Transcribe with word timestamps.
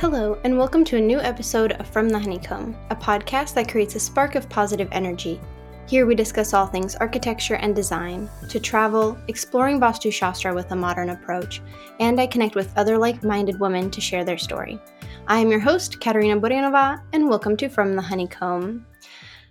Hello, 0.00 0.38
and 0.44 0.56
welcome 0.56 0.84
to 0.84 0.96
a 0.96 1.00
new 1.00 1.18
episode 1.18 1.72
of 1.72 1.88
From 1.88 2.08
the 2.08 2.20
Honeycomb, 2.20 2.76
a 2.90 2.94
podcast 2.94 3.54
that 3.54 3.68
creates 3.68 3.96
a 3.96 4.00
spark 4.00 4.36
of 4.36 4.48
positive 4.48 4.86
energy. 4.92 5.40
Here 5.88 6.06
we 6.06 6.14
discuss 6.14 6.54
all 6.54 6.68
things 6.68 6.94
architecture 6.94 7.56
and 7.56 7.74
design, 7.74 8.30
to 8.48 8.60
travel, 8.60 9.18
exploring 9.26 9.80
Vastu 9.80 10.12
Shastra 10.12 10.54
with 10.54 10.70
a 10.70 10.76
modern 10.76 11.10
approach, 11.10 11.60
and 11.98 12.20
I 12.20 12.28
connect 12.28 12.54
with 12.54 12.72
other 12.78 12.96
like 12.96 13.24
minded 13.24 13.58
women 13.58 13.90
to 13.90 14.00
share 14.00 14.24
their 14.24 14.38
story. 14.38 14.80
I 15.26 15.40
am 15.40 15.50
your 15.50 15.58
host, 15.58 15.98
Katerina 15.98 16.40
Burianova, 16.40 17.02
and 17.12 17.28
welcome 17.28 17.56
to 17.56 17.68
From 17.68 17.96
the 17.96 18.02
Honeycomb. 18.02 18.86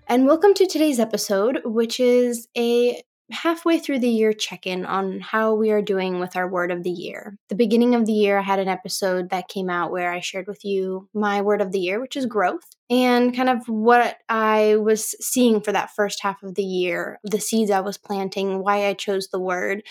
And 0.08 0.26
welcome 0.26 0.54
to 0.54 0.66
today's 0.66 1.02
episode, 1.02 1.60
which 1.66 2.00
is 2.00 2.48
a 2.58 3.04
halfway 3.32 3.80
through 3.80 4.00
the 4.00 4.10
year 4.10 4.32
check 4.32 4.66
in 4.66 4.86
on 4.86 5.20
how 5.20 5.54
we 5.54 5.72
are 5.72 5.82
doing 5.82 6.20
with 6.20 6.36
our 6.36 6.50
word 6.50 6.72
of 6.72 6.84
the 6.84 6.90
year. 6.90 7.38
The 7.50 7.56
beginning 7.56 7.94
of 7.94 8.06
the 8.06 8.14
year, 8.14 8.38
I 8.40 8.44
had 8.44 8.60
an 8.60 8.70
episode 8.70 9.30
that 9.30 9.50
came 9.50 9.70
out 9.70 9.92
where 9.92 10.12
I 10.12 10.20
shared 10.20 10.48
with 10.48 10.64
you 10.64 11.10
my 11.14 11.42
word 11.42 11.62
of 11.62 11.72
the 11.72 11.80
year, 11.80 12.00
which 12.00 12.16
is 12.16 12.26
growth, 12.26 12.76
and 12.90 13.36
kind 13.36 13.50
of 13.50 13.68
what 13.68 14.18
I 14.30 14.78
was 14.78 15.16
seeing 15.20 15.62
for 15.62 15.72
that 15.74 15.92
first 15.92 16.24
half 16.24 16.42
of 16.42 16.56
the 16.56 16.64
year, 16.64 17.20
the 17.24 17.42
seeds 17.42 17.70
I 17.70 17.82
was 17.82 17.98
planting, 17.98 18.64
why 18.64 18.88
I 18.88 18.94
chose 18.94 19.28
the 19.28 19.40
word. 19.40 19.84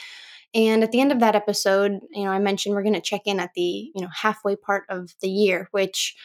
And 0.54 0.82
at 0.82 0.90
the 0.90 1.00
end 1.00 1.12
of 1.12 1.20
that 1.20 1.37
episode, 1.37 2.00
you 2.12 2.24
know, 2.24 2.30
I 2.30 2.38
mentioned 2.38 2.74
we're 2.74 2.82
going 2.82 2.95
to 2.95 3.00
check 3.00 3.23
in 3.26 3.40
at 3.40 3.50
the, 3.54 3.90
you 3.95 4.00
know, 4.00 4.09
halfway 4.14 4.56
part 4.56 4.84
of 4.88 5.10
the 5.20 5.28
year, 5.28 5.68
which 5.73 6.16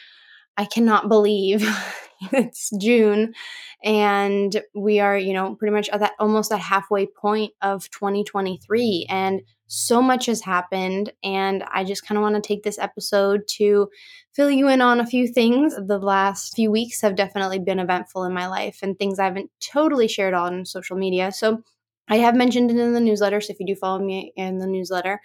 I 0.56 0.64
cannot 0.64 1.08
believe 1.08 1.62
it's 2.32 2.70
June 2.78 3.34
and 3.82 4.62
we 4.74 5.00
are, 5.00 5.16
you 5.16 5.32
know, 5.32 5.54
pretty 5.54 5.74
much 5.74 5.88
at 5.88 6.00
that 6.00 6.12
almost 6.18 6.50
that 6.50 6.60
halfway 6.60 7.06
point 7.06 7.52
of 7.62 7.90
2023 7.90 9.06
and 9.08 9.42
so 9.66 10.02
much 10.02 10.26
has 10.26 10.42
happened 10.42 11.12
and 11.24 11.64
I 11.72 11.84
just 11.84 12.06
kind 12.06 12.18
of 12.18 12.22
want 12.22 12.36
to 12.36 12.46
take 12.46 12.62
this 12.62 12.78
episode 12.78 13.42
to 13.52 13.88
fill 14.34 14.50
you 14.50 14.68
in 14.68 14.80
on 14.80 15.00
a 15.00 15.06
few 15.06 15.26
things. 15.26 15.74
The 15.74 15.98
last 15.98 16.54
few 16.54 16.70
weeks 16.70 17.00
have 17.00 17.16
definitely 17.16 17.58
been 17.58 17.80
eventful 17.80 18.24
in 18.24 18.34
my 18.34 18.46
life 18.46 18.80
and 18.82 18.98
things 18.98 19.18
I 19.18 19.24
haven't 19.24 19.50
totally 19.60 20.08
shared 20.08 20.34
on 20.34 20.66
social 20.66 20.96
media. 20.96 21.32
So 21.32 21.62
I 22.08 22.16
have 22.16 22.36
mentioned 22.36 22.70
it 22.70 22.76
in 22.76 22.92
the 22.92 23.00
newsletter, 23.00 23.40
so 23.40 23.52
if 23.52 23.60
you 23.60 23.66
do 23.66 23.76
follow 23.76 24.00
me 24.00 24.32
in 24.36 24.58
the 24.58 24.66
newsletter, 24.66 25.20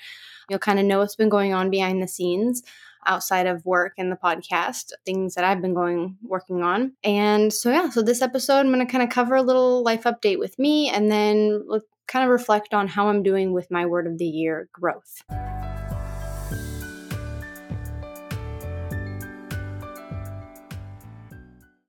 you'll 0.49 0.59
kind 0.59 0.79
of 0.79 0.85
know 0.85 0.99
what's 0.99 1.15
been 1.15 1.27
going 1.27 1.53
on 1.53 1.69
behind 1.69 2.01
the 2.01 2.07
scenes 2.07 2.63
outside 3.05 3.47
of 3.47 3.65
work 3.65 3.93
and 3.97 4.11
the 4.11 4.15
podcast, 4.15 4.91
things 5.05 5.35
that 5.35 5.43
I've 5.43 5.61
been 5.61 5.73
going 5.73 6.17
working 6.21 6.63
on. 6.63 6.93
And 7.03 7.53
so 7.53 7.71
yeah, 7.71 7.89
so 7.89 8.01
this 8.01 8.21
episode 8.21 8.59
I'm 8.59 8.73
going 8.73 8.85
to 8.85 8.91
kind 8.91 9.03
of 9.03 9.09
cover 9.09 9.35
a 9.35 9.41
little 9.41 9.83
life 9.83 10.03
update 10.03 10.39
with 10.39 10.57
me 10.57 10.89
and 10.89 11.11
then 11.11 11.63
look, 11.67 11.83
kind 12.07 12.23
of 12.23 12.31
reflect 12.31 12.73
on 12.73 12.87
how 12.87 13.09
I'm 13.09 13.23
doing 13.23 13.53
with 13.53 13.69
my 13.69 13.85
word 13.85 14.07
of 14.07 14.17
the 14.17 14.25
year 14.25 14.69
growth. 14.71 15.21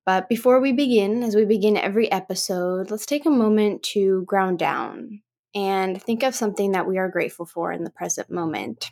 But 0.05 0.29
before 0.31 0.59
we 0.59 0.73
begin, 0.73 1.23
as 1.23 1.37
we 1.37 1.45
begin 1.45 1.77
every 1.77 2.11
episode, 2.11 2.91
let's 2.91 3.05
take 3.05 3.27
a 3.27 3.31
moment 3.31 3.83
to 3.93 4.25
ground 4.25 4.59
down 4.59 5.21
and 5.55 6.03
think 6.03 6.23
of 6.23 6.35
something 6.35 6.73
that 6.73 6.87
we 6.87 6.97
are 6.97 7.11
grateful 7.11 7.45
for 7.45 7.73
in 7.73 7.85
the 7.85 7.91
present 7.91 8.31
moment. 8.31 8.91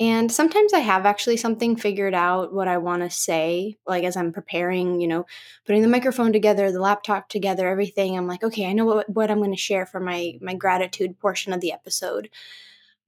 And 0.00 0.32
sometimes 0.32 0.72
I 0.72 0.78
have 0.78 1.04
actually 1.04 1.36
something 1.36 1.76
figured 1.76 2.14
out 2.14 2.54
what 2.54 2.68
I 2.68 2.78
want 2.78 3.02
to 3.02 3.10
say, 3.10 3.76
like 3.86 4.02
as 4.02 4.16
I'm 4.16 4.32
preparing, 4.32 4.98
you 4.98 5.06
know, 5.06 5.26
putting 5.66 5.82
the 5.82 5.88
microphone 5.88 6.32
together, 6.32 6.72
the 6.72 6.80
laptop 6.80 7.28
together, 7.28 7.68
everything. 7.68 8.16
I'm 8.16 8.26
like, 8.26 8.42
okay, 8.42 8.66
I 8.66 8.72
know 8.72 8.86
what, 8.86 9.10
what 9.10 9.30
I'm 9.30 9.38
going 9.38 9.50
to 9.50 9.58
share 9.58 9.84
for 9.84 10.00
my 10.00 10.38
my 10.40 10.54
gratitude 10.54 11.18
portion 11.18 11.52
of 11.52 11.60
the 11.60 11.72
episode. 11.72 12.30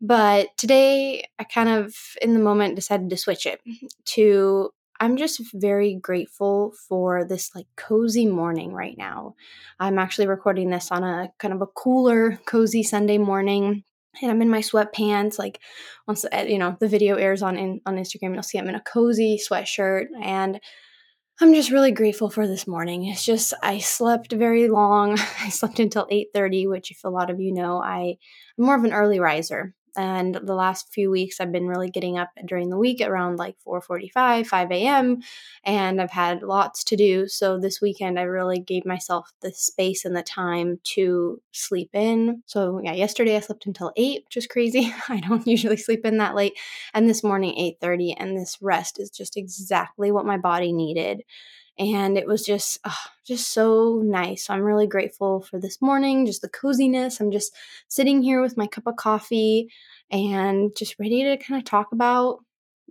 But 0.02 0.48
today 0.58 1.24
I 1.38 1.44
kind 1.44 1.70
of 1.70 1.96
in 2.20 2.34
the 2.34 2.40
moment 2.40 2.76
decided 2.76 3.08
to 3.08 3.16
switch 3.16 3.46
it 3.46 3.62
to 4.04 4.70
I'm 5.00 5.16
just 5.16 5.40
very 5.54 5.94
grateful 5.94 6.74
for 6.88 7.24
this 7.24 7.54
like 7.54 7.66
cozy 7.74 8.26
morning 8.26 8.72
right 8.72 8.96
now. 8.98 9.34
I'm 9.80 9.98
actually 9.98 10.26
recording 10.26 10.68
this 10.68 10.92
on 10.92 11.02
a 11.02 11.32
kind 11.38 11.54
of 11.54 11.62
a 11.62 11.66
cooler, 11.66 12.38
cozy 12.44 12.82
Sunday 12.82 13.18
morning 13.18 13.82
and 14.20 14.30
I'm 14.30 14.42
in 14.42 14.50
my 14.50 14.60
sweatpants. 14.60 15.38
Like 15.38 15.60
once 16.06 16.24
eh, 16.32 16.44
you 16.44 16.58
know 16.58 16.76
the 16.80 16.88
video 16.88 17.16
airs 17.16 17.42
on 17.42 17.56
in, 17.56 17.80
on 17.86 17.96
Instagram, 17.96 18.34
you'll 18.34 18.42
see 18.42 18.58
I'm 18.58 18.68
in 18.68 18.74
a 18.74 18.80
cozy 18.82 19.38
sweatshirt, 19.38 20.06
and 20.22 20.60
I'm 21.40 21.54
just 21.54 21.70
really 21.70 21.92
grateful 21.92 22.30
for 22.30 22.46
this 22.46 22.66
morning. 22.68 23.06
It's 23.06 23.24
just 23.24 23.54
I 23.62 23.78
slept 23.78 24.32
very 24.32 24.68
long. 24.68 25.18
I 25.40 25.48
slept 25.50 25.80
until 25.80 26.06
8:30, 26.10 26.68
which, 26.68 26.90
if 26.90 27.04
a 27.04 27.10
lot 27.10 27.30
of 27.30 27.40
you 27.40 27.52
know, 27.54 27.82
I 27.82 28.16
I'm 28.58 28.66
more 28.66 28.76
of 28.76 28.84
an 28.84 28.92
early 28.92 29.20
riser. 29.20 29.74
And 29.96 30.34
the 30.34 30.54
last 30.54 30.92
few 30.92 31.10
weeks, 31.10 31.40
I've 31.40 31.52
been 31.52 31.66
really 31.66 31.90
getting 31.90 32.18
up 32.18 32.30
during 32.46 32.70
the 32.70 32.78
week 32.78 33.00
around 33.00 33.36
like 33.36 33.56
4:45, 33.66 34.46
5 34.46 34.70
a.m. 34.72 35.20
And 35.64 36.00
I've 36.00 36.10
had 36.10 36.42
lots 36.42 36.84
to 36.84 36.96
do. 36.96 37.28
So 37.28 37.58
this 37.58 37.80
weekend, 37.80 38.18
I 38.18 38.22
really 38.22 38.58
gave 38.58 38.86
myself 38.86 39.32
the 39.42 39.52
space 39.52 40.04
and 40.04 40.16
the 40.16 40.22
time 40.22 40.80
to 40.94 41.40
sleep 41.52 41.90
in. 41.92 42.42
So 42.46 42.80
yeah, 42.82 42.94
yesterday 42.94 43.36
I 43.36 43.40
slept 43.40 43.66
until 43.66 43.92
8, 43.96 44.24
which 44.24 44.36
is 44.36 44.46
crazy. 44.46 44.92
I 45.08 45.20
don't 45.20 45.46
usually 45.46 45.76
sleep 45.76 46.04
in 46.04 46.18
that 46.18 46.34
late. 46.34 46.54
And 46.94 47.08
this 47.08 47.22
morning, 47.22 47.54
8:30, 47.82 48.14
and 48.18 48.36
this 48.36 48.58
rest 48.62 48.98
is 48.98 49.10
just 49.10 49.36
exactly 49.36 50.10
what 50.10 50.26
my 50.26 50.38
body 50.38 50.72
needed 50.72 51.22
and 51.78 52.18
it 52.18 52.26
was 52.26 52.44
just 52.44 52.78
oh, 52.84 52.98
just 53.26 53.52
so 53.52 54.02
nice. 54.04 54.46
So 54.46 54.54
I'm 54.54 54.62
really 54.62 54.86
grateful 54.86 55.42
for 55.42 55.58
this 55.58 55.80
morning, 55.80 56.26
just 56.26 56.42
the 56.42 56.48
coziness. 56.48 57.20
I'm 57.20 57.30
just 57.30 57.54
sitting 57.88 58.22
here 58.22 58.42
with 58.42 58.56
my 58.56 58.66
cup 58.66 58.86
of 58.86 58.96
coffee 58.96 59.70
and 60.10 60.74
just 60.76 60.98
ready 60.98 61.24
to 61.24 61.36
kind 61.36 61.58
of 61.58 61.64
talk 61.64 61.92
about 61.92 62.40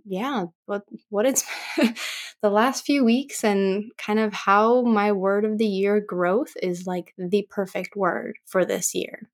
yeah, 0.04 0.46
what 0.66 0.82
what 1.10 1.26
it's 1.26 1.44
the 2.42 2.50
last 2.50 2.84
few 2.84 3.04
weeks 3.04 3.44
and 3.44 3.92
kind 3.98 4.18
of 4.18 4.32
how 4.32 4.82
my 4.82 5.12
word 5.12 5.44
of 5.44 5.58
the 5.58 5.66
year 5.66 6.00
growth 6.00 6.52
is 6.60 6.86
like 6.86 7.14
the 7.16 7.46
perfect 7.50 7.94
word 7.96 8.36
for 8.46 8.64
this 8.64 8.94
year. 8.94 9.28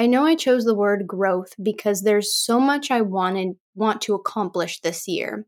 I 0.00 0.06
know 0.06 0.24
I 0.24 0.34
chose 0.34 0.64
the 0.64 0.74
word 0.74 1.06
growth 1.06 1.52
because 1.62 2.00
there's 2.00 2.34
so 2.34 2.58
much 2.58 2.90
I 2.90 3.02
wanted 3.02 3.56
want 3.74 4.00
to 4.02 4.14
accomplish 4.14 4.80
this 4.80 5.06
year. 5.06 5.44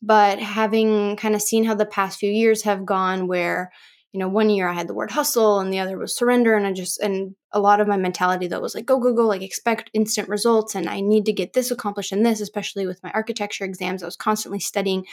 But 0.00 0.38
having 0.38 1.16
kind 1.16 1.34
of 1.34 1.42
seen 1.42 1.64
how 1.64 1.74
the 1.74 1.84
past 1.84 2.18
few 2.18 2.30
years 2.30 2.62
have 2.62 2.86
gone 2.86 3.26
where 3.26 3.70
you 4.12 4.18
know, 4.18 4.28
one 4.28 4.48
year 4.48 4.66
I 4.66 4.72
had 4.72 4.88
the 4.88 4.94
word 4.94 5.10
hustle 5.10 5.60
and 5.60 5.70
the 5.70 5.78
other 5.78 5.98
was 5.98 6.16
surrender. 6.16 6.56
And 6.56 6.66
I 6.66 6.72
just, 6.72 6.98
and 7.00 7.36
a 7.52 7.60
lot 7.60 7.80
of 7.80 7.86
my 7.86 7.98
mentality 7.98 8.48
that 8.48 8.62
was 8.62 8.74
like, 8.74 8.86
go, 8.86 8.98
go, 8.98 9.12
go, 9.12 9.26
like 9.26 9.42
expect 9.42 9.90
instant 9.92 10.28
results. 10.28 10.74
And 10.74 10.88
I 10.88 11.00
need 11.00 11.26
to 11.26 11.32
get 11.32 11.52
this 11.52 11.70
accomplished 11.70 12.10
and 12.10 12.24
this, 12.24 12.40
especially 12.40 12.86
with 12.86 13.02
my 13.04 13.10
architecture 13.12 13.64
exams. 13.64 14.02
I 14.02 14.06
was 14.06 14.16
constantly 14.16 14.60
studying, 14.60 15.04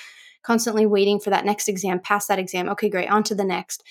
constantly 0.44 0.86
waiting 0.86 1.20
for 1.20 1.30
that 1.30 1.46
next 1.46 1.68
exam, 1.68 2.00
pass 2.00 2.26
that 2.28 2.40
exam. 2.40 2.70
Okay, 2.70 2.90
great, 2.90 3.12
on 3.12 3.22
to 3.26 3.36
the 3.36 3.44
next. 3.44 3.84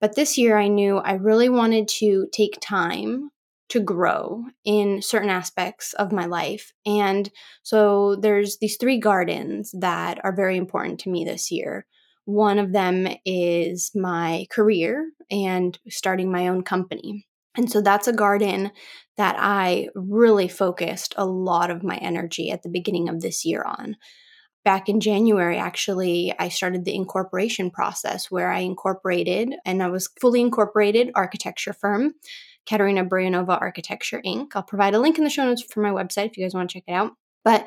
But 0.00 0.16
this 0.16 0.36
year 0.36 0.58
I 0.58 0.68
knew 0.68 0.98
I 0.98 1.12
really 1.12 1.48
wanted 1.48 1.86
to 2.00 2.26
take 2.32 2.58
time 2.60 3.30
to 3.68 3.80
grow 3.80 4.44
in 4.64 5.00
certain 5.00 5.30
aspects 5.30 5.94
of 5.94 6.12
my 6.12 6.26
life. 6.26 6.72
And 6.84 7.30
so 7.62 8.16
there's 8.16 8.58
these 8.58 8.76
three 8.76 8.98
gardens 8.98 9.74
that 9.78 10.22
are 10.24 10.34
very 10.34 10.56
important 10.56 11.00
to 11.00 11.10
me 11.10 11.24
this 11.24 11.50
year. 11.50 11.86
One 12.24 12.58
of 12.58 12.72
them 12.72 13.08
is 13.24 13.90
my 13.94 14.46
career 14.50 15.10
and 15.30 15.78
starting 15.88 16.30
my 16.30 16.48
own 16.48 16.62
company. 16.62 17.26
And 17.56 17.70
so 17.70 17.80
that's 17.80 18.08
a 18.08 18.12
garden 18.12 18.70
that 19.16 19.36
I 19.38 19.88
really 19.94 20.48
focused 20.48 21.14
a 21.16 21.26
lot 21.26 21.70
of 21.70 21.82
my 21.82 21.96
energy 21.96 22.50
at 22.50 22.62
the 22.62 22.70
beginning 22.70 23.08
of 23.08 23.20
this 23.20 23.44
year 23.44 23.62
on. 23.62 23.96
Back 24.64 24.88
in 24.88 25.00
January, 25.00 25.58
actually, 25.58 26.32
I 26.38 26.48
started 26.48 26.84
the 26.84 26.94
incorporation 26.94 27.70
process 27.70 28.30
where 28.30 28.50
I 28.50 28.60
incorporated 28.60 29.54
and 29.66 29.82
I 29.82 29.88
was 29.88 30.08
fully 30.20 30.40
incorporated 30.40 31.10
architecture 31.14 31.72
firm 31.72 32.14
Katerina 32.66 33.04
Burianova 33.04 33.60
Architecture 33.60 34.22
Inc. 34.24 34.48
I'll 34.54 34.62
provide 34.62 34.94
a 34.94 35.00
link 35.00 35.18
in 35.18 35.24
the 35.24 35.30
show 35.30 35.44
notes 35.44 35.62
for 35.62 35.80
my 35.80 35.90
website 35.90 36.26
if 36.26 36.36
you 36.36 36.44
guys 36.44 36.54
want 36.54 36.70
to 36.70 36.74
check 36.74 36.84
it 36.86 36.92
out. 36.92 37.12
But 37.44 37.66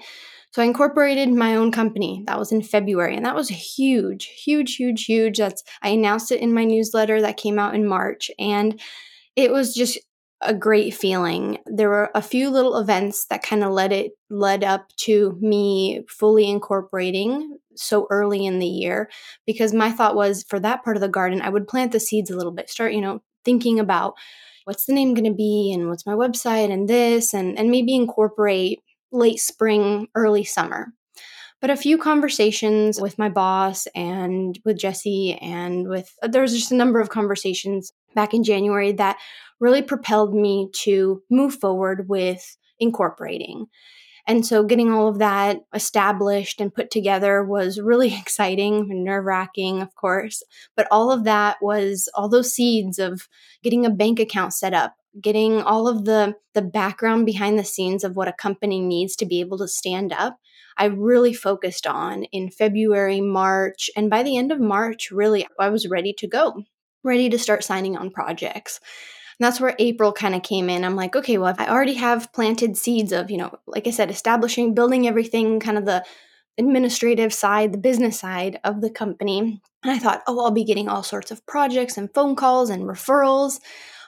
so 0.51 0.61
I 0.61 0.65
incorporated 0.65 1.29
my 1.31 1.55
own 1.55 1.71
company. 1.71 2.23
That 2.27 2.39
was 2.39 2.51
in 2.51 2.61
February, 2.61 3.15
and 3.15 3.25
that 3.25 3.35
was 3.35 3.49
huge, 3.49 4.25
huge, 4.25 4.75
huge, 4.75 5.05
huge. 5.05 5.37
That's 5.37 5.63
I 5.81 5.89
announced 5.89 6.31
it 6.31 6.39
in 6.39 6.53
my 6.53 6.63
newsletter 6.63 7.21
that 7.21 7.37
came 7.37 7.59
out 7.59 7.75
in 7.75 7.87
March, 7.87 8.31
and 8.39 8.79
it 9.35 9.51
was 9.51 9.75
just 9.75 9.99
a 10.41 10.53
great 10.53 10.93
feeling. 10.93 11.57
There 11.65 11.89
were 11.89 12.11
a 12.13 12.21
few 12.21 12.49
little 12.49 12.77
events 12.77 13.25
that 13.27 13.43
kind 13.43 13.63
of 13.63 13.71
led 13.71 13.91
it 13.91 14.13
led 14.29 14.63
up 14.63 14.87
to 14.97 15.37
me 15.41 16.03
fully 16.07 16.49
incorporating 16.49 17.57
so 17.75 18.07
early 18.09 18.45
in 18.45 18.59
the 18.59 18.67
year 18.67 19.09
because 19.45 19.73
my 19.73 19.91
thought 19.91 20.15
was 20.15 20.45
for 20.47 20.59
that 20.59 20.83
part 20.83 20.95
of 20.95 21.01
the 21.01 21.09
garden 21.09 21.41
I 21.41 21.49
would 21.49 21.67
plant 21.67 21.91
the 21.91 21.99
seeds 21.99 22.29
a 22.29 22.37
little 22.37 22.51
bit, 22.51 22.69
start, 22.69 22.93
you 22.93 23.01
know, 23.01 23.21
thinking 23.43 23.79
about 23.79 24.13
what's 24.65 24.85
the 24.85 24.93
name 24.93 25.13
going 25.13 25.29
to 25.29 25.33
be 25.33 25.71
and 25.73 25.89
what's 25.89 26.05
my 26.05 26.13
website 26.13 26.71
and 26.71 26.87
this 26.87 27.33
and 27.33 27.57
and 27.57 27.71
maybe 27.71 27.95
incorporate 27.95 28.81
late 29.11 29.39
spring 29.39 30.07
early 30.15 30.43
summer 30.43 30.87
but 31.61 31.69
a 31.69 31.75
few 31.75 31.97
conversations 31.97 32.99
with 33.01 33.17
my 33.17 33.29
boss 33.29 33.87
and 33.95 34.59
with 34.65 34.77
Jesse 34.77 35.35
and 35.41 35.87
with 35.87 36.13
uh, 36.21 36.27
there's 36.27 36.53
just 36.53 36.71
a 36.71 36.75
number 36.75 36.99
of 36.99 37.09
conversations 37.09 37.91
back 38.13 38.33
in 38.33 38.43
January 38.43 38.91
that 38.91 39.17
really 39.59 39.81
propelled 39.81 40.35
me 40.35 40.69
to 40.83 41.23
move 41.29 41.55
forward 41.55 42.07
with 42.09 42.57
incorporating. 42.79 43.65
And 44.27 44.45
so 44.45 44.63
getting 44.63 44.91
all 44.91 45.07
of 45.07 45.19
that 45.19 45.61
established 45.73 46.59
and 46.59 46.73
put 46.73 46.89
together 46.89 47.43
was 47.43 47.79
really 47.79 48.13
exciting 48.19 48.87
and 48.89 49.03
nerve 49.03 49.25
wracking, 49.25 49.81
of 49.81 49.93
course. 49.95 50.43
But 50.75 50.87
all 50.91 51.11
of 51.11 51.23
that 51.25 51.57
was 51.61 52.09
all 52.15 52.29
those 52.29 52.53
seeds 52.53 52.99
of 52.99 53.27
getting 53.63 53.85
a 53.85 53.91
bank 53.91 54.19
account 54.19 54.53
set 54.53 54.73
up, 54.73 54.95
getting 55.21 55.61
all 55.61 55.87
of 55.87 56.05
the, 56.05 56.35
the 56.53 56.61
background 56.61 57.25
behind 57.25 57.59
the 57.59 57.63
scenes 57.63 58.03
of 58.03 58.15
what 58.15 58.27
a 58.27 58.33
company 58.33 58.81
needs 58.81 59.15
to 59.17 59.25
be 59.25 59.39
able 59.39 59.57
to 59.59 59.67
stand 59.67 60.11
up. 60.11 60.37
I 60.77 60.85
really 60.85 61.33
focused 61.33 61.87
on 61.87 62.23
in 62.25 62.49
February, 62.49 63.21
March, 63.21 63.89
and 63.95 64.09
by 64.09 64.23
the 64.23 64.37
end 64.37 64.51
of 64.51 64.59
March, 64.59 65.09
really, 65.09 65.47
I 65.57 65.69
was 65.69 65.87
ready 65.87 66.13
to 66.17 66.27
go, 66.27 66.63
ready 67.01 67.29
to 67.29 67.39
start 67.39 67.63
signing 67.63 67.95
on 67.95 68.11
projects. 68.11 68.81
And 69.39 69.45
that's 69.45 69.59
where 69.59 69.75
April 69.79 70.13
kind 70.13 70.35
of 70.35 70.43
came 70.43 70.69
in. 70.69 70.83
I'm 70.83 70.95
like, 70.95 71.15
okay, 71.15 71.37
well, 71.37 71.53
I 71.57 71.67
already 71.67 71.95
have 71.95 72.31
planted 72.31 72.77
seeds 72.77 73.11
of, 73.11 73.29
you 73.29 73.37
know, 73.37 73.57
like 73.67 73.87
I 73.87 73.91
said, 73.91 74.09
establishing, 74.09 74.73
building 74.73 75.07
everything, 75.07 75.59
kind 75.59 75.77
of 75.77 75.85
the 75.85 76.05
administrative 76.57 77.33
side, 77.33 77.73
the 77.73 77.77
business 77.77 78.19
side 78.19 78.59
of 78.63 78.79
the 78.79 78.89
company. 78.89 79.61
And 79.83 79.91
I 79.91 79.99
thought, 79.99 80.23
oh, 80.27 80.39
I'll 80.43 80.51
be 80.51 80.63
getting 80.63 80.87
all 80.87 81.03
sorts 81.03 81.31
of 81.31 81.45
projects 81.45 81.97
and 81.97 82.13
phone 82.13 82.35
calls 82.35 82.69
and 82.69 82.83
referrals. 82.83 83.59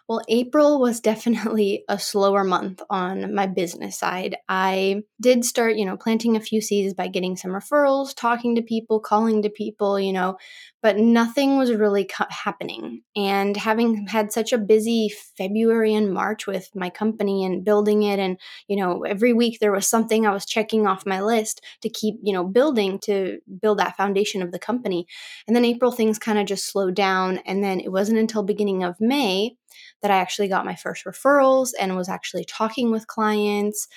Well, 0.07 0.21
April 0.29 0.79
was 0.79 1.01
definitely 1.01 1.83
a 1.89 1.99
slower 1.99 2.45
month 2.45 2.81
on 2.89 3.35
my 3.35 3.45
business 3.45 3.99
side. 3.99 4.37
I 4.47 5.03
did 5.19 5.43
start, 5.43 5.75
you 5.75 5.83
know, 5.83 5.97
planting 5.97 6.37
a 6.37 6.41
few 6.41 6.61
seeds 6.61 6.93
by 6.93 7.09
getting 7.09 7.35
some 7.35 7.51
referrals, 7.51 8.15
talking 8.15 8.55
to 8.55 8.61
people, 8.61 9.01
calling 9.01 9.41
to 9.41 9.49
people, 9.49 9.99
you 9.99 10.13
know, 10.13 10.37
but 10.81 10.95
nothing 10.95 11.57
was 11.57 11.73
really 11.73 12.09
happening. 12.29 13.01
And 13.17 13.57
having 13.57 14.07
had 14.07 14.31
such 14.31 14.53
a 14.53 14.57
busy 14.57 15.11
February 15.37 15.93
and 15.93 16.13
March 16.13 16.47
with 16.47 16.69
my 16.73 16.89
company 16.89 17.43
and 17.43 17.65
building 17.65 18.03
it, 18.03 18.17
and, 18.17 18.39
you 18.69 18.77
know, 18.77 19.01
every 19.03 19.33
week 19.33 19.59
there 19.59 19.73
was 19.73 19.87
something 19.87 20.25
I 20.25 20.31
was 20.31 20.45
checking 20.45 20.87
off 20.87 21.05
my 21.05 21.21
list 21.21 21.61
to 21.81 21.89
keep, 21.89 22.15
you 22.23 22.31
know, 22.31 22.45
building 22.45 22.99
to 22.99 23.39
build 23.61 23.79
that 23.79 23.97
foundation 23.97 24.41
of 24.41 24.53
the 24.53 24.59
company. 24.59 25.05
And 25.47 25.55
then 25.55 25.65
April, 25.65 25.91
things 25.91 26.17
kind 26.17 26.39
of 26.39 26.45
just 26.45 26.65
slowed 26.65 26.95
down. 26.95 27.39
And 27.39 27.61
then 27.61 27.81
it 27.81 27.91
wasn't 27.91 28.19
until 28.19 28.43
beginning 28.43 28.83
of 28.85 28.95
May 29.01 29.57
that 30.01 30.11
I 30.11 30.17
actually 30.17 30.47
got 30.47 30.65
my 30.65 30.75
first 30.75 31.05
referrals 31.05 31.71
and 31.79 31.95
was 31.95 32.09
actually 32.09 32.45
talking 32.45 32.91
with 32.91 33.07
clients. 33.07 33.87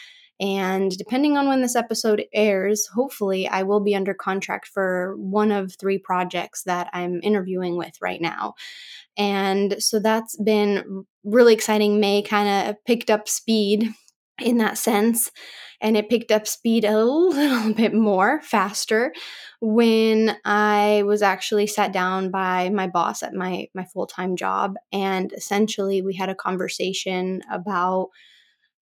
And 0.40 0.96
depending 0.96 1.36
on 1.36 1.48
when 1.48 1.60
this 1.60 1.76
episode 1.76 2.24
airs, 2.32 2.86
hopefully 2.86 3.46
I 3.46 3.62
will 3.62 3.80
be 3.80 3.94
under 3.94 4.14
contract 4.14 4.68
for 4.68 5.14
one 5.18 5.52
of 5.52 5.74
three 5.74 5.98
projects 5.98 6.62
that 6.62 6.88
I'm 6.94 7.20
interviewing 7.22 7.76
with 7.76 8.00
right 8.00 8.22
now. 8.22 8.54
And 9.18 9.82
so 9.82 10.00
that's 10.00 10.36
been 10.36 11.04
really 11.24 11.52
exciting. 11.52 12.00
May 12.00 12.22
kind 12.22 12.70
of 12.70 12.82
picked 12.86 13.10
up 13.10 13.28
speed 13.28 13.90
in 14.42 14.58
that 14.58 14.78
sense 14.78 15.30
and 15.80 15.96
it 15.96 16.10
picked 16.10 16.30
up 16.30 16.46
speed 16.46 16.84
a 16.84 17.04
little 17.04 17.72
bit 17.74 17.94
more 17.94 18.40
faster 18.42 19.12
when 19.60 20.36
I 20.44 21.02
was 21.06 21.22
actually 21.22 21.66
sat 21.66 21.92
down 21.92 22.30
by 22.30 22.70
my 22.70 22.86
boss 22.86 23.22
at 23.22 23.34
my 23.34 23.68
my 23.74 23.84
full-time 23.84 24.36
job 24.36 24.74
and 24.92 25.32
essentially 25.32 26.02
we 26.02 26.14
had 26.14 26.28
a 26.28 26.34
conversation 26.34 27.42
about 27.50 28.08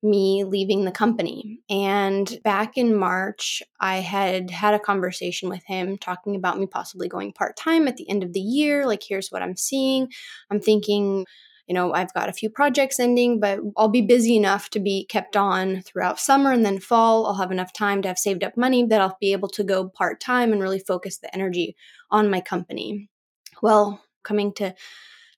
me 0.03 0.45
leaving 0.45 0.85
the 0.85 0.93
company. 0.93 1.61
And 1.69 2.39
back 2.45 2.77
in 2.77 2.95
March, 2.95 3.63
I 3.81 3.97
had 3.97 4.51
had 4.51 4.75
a 4.75 4.79
conversation 4.79 5.49
with 5.49 5.65
him 5.65 5.99
talking 5.99 6.37
about 6.37 6.59
me 6.59 6.67
possibly 6.67 7.09
going 7.09 7.33
part 7.33 7.57
time 7.57 7.89
at 7.89 7.97
the 7.97 8.09
end 8.09 8.23
of 8.23 8.33
the 8.33 8.41
year. 8.41 8.87
Like, 8.87 9.03
here's 9.03 9.31
what 9.31 9.43
I'm 9.43 9.57
seeing. 9.57 10.09
I'm 10.51 10.61
thinking 10.61 11.27
you 11.69 11.75
know, 11.75 11.93
I've 11.93 12.13
got 12.15 12.31
a 12.31 12.33
few 12.33 12.49
projects 12.49 12.99
ending, 12.99 13.41
but 13.41 13.61
I'll 13.77 13.89
be 13.91 14.01
busy 14.01 14.37
enough 14.37 14.71
to 14.71 14.81
be 14.81 15.05
kept 15.07 15.37
on 15.37 15.83
throughout 15.83 16.19
summer 16.19 16.51
and 16.51 16.65
then 16.65 16.81
fall. 16.81 17.27
I'll 17.27 17.35
have 17.35 17.53
enough 17.53 17.75
time 17.75 18.01
to 18.03 18.09
have 18.09 18.19
saved 18.19 18.43
up 18.43 18.57
money 18.57 18.87
that 18.87 19.01
I'll 19.03 19.19
be 19.21 19.33
able 19.33 19.51
to 19.51 19.63
go 19.63 19.89
part 19.89 20.19
time 20.19 20.51
and 20.51 20.63
really 20.63 20.79
focus 20.79 21.19
the 21.19 21.33
energy 21.35 21.77
on 22.11 22.31
my 22.31 22.41
company. 22.41 23.11
Well, 23.61 24.03
coming 24.25 24.55
to 24.55 24.75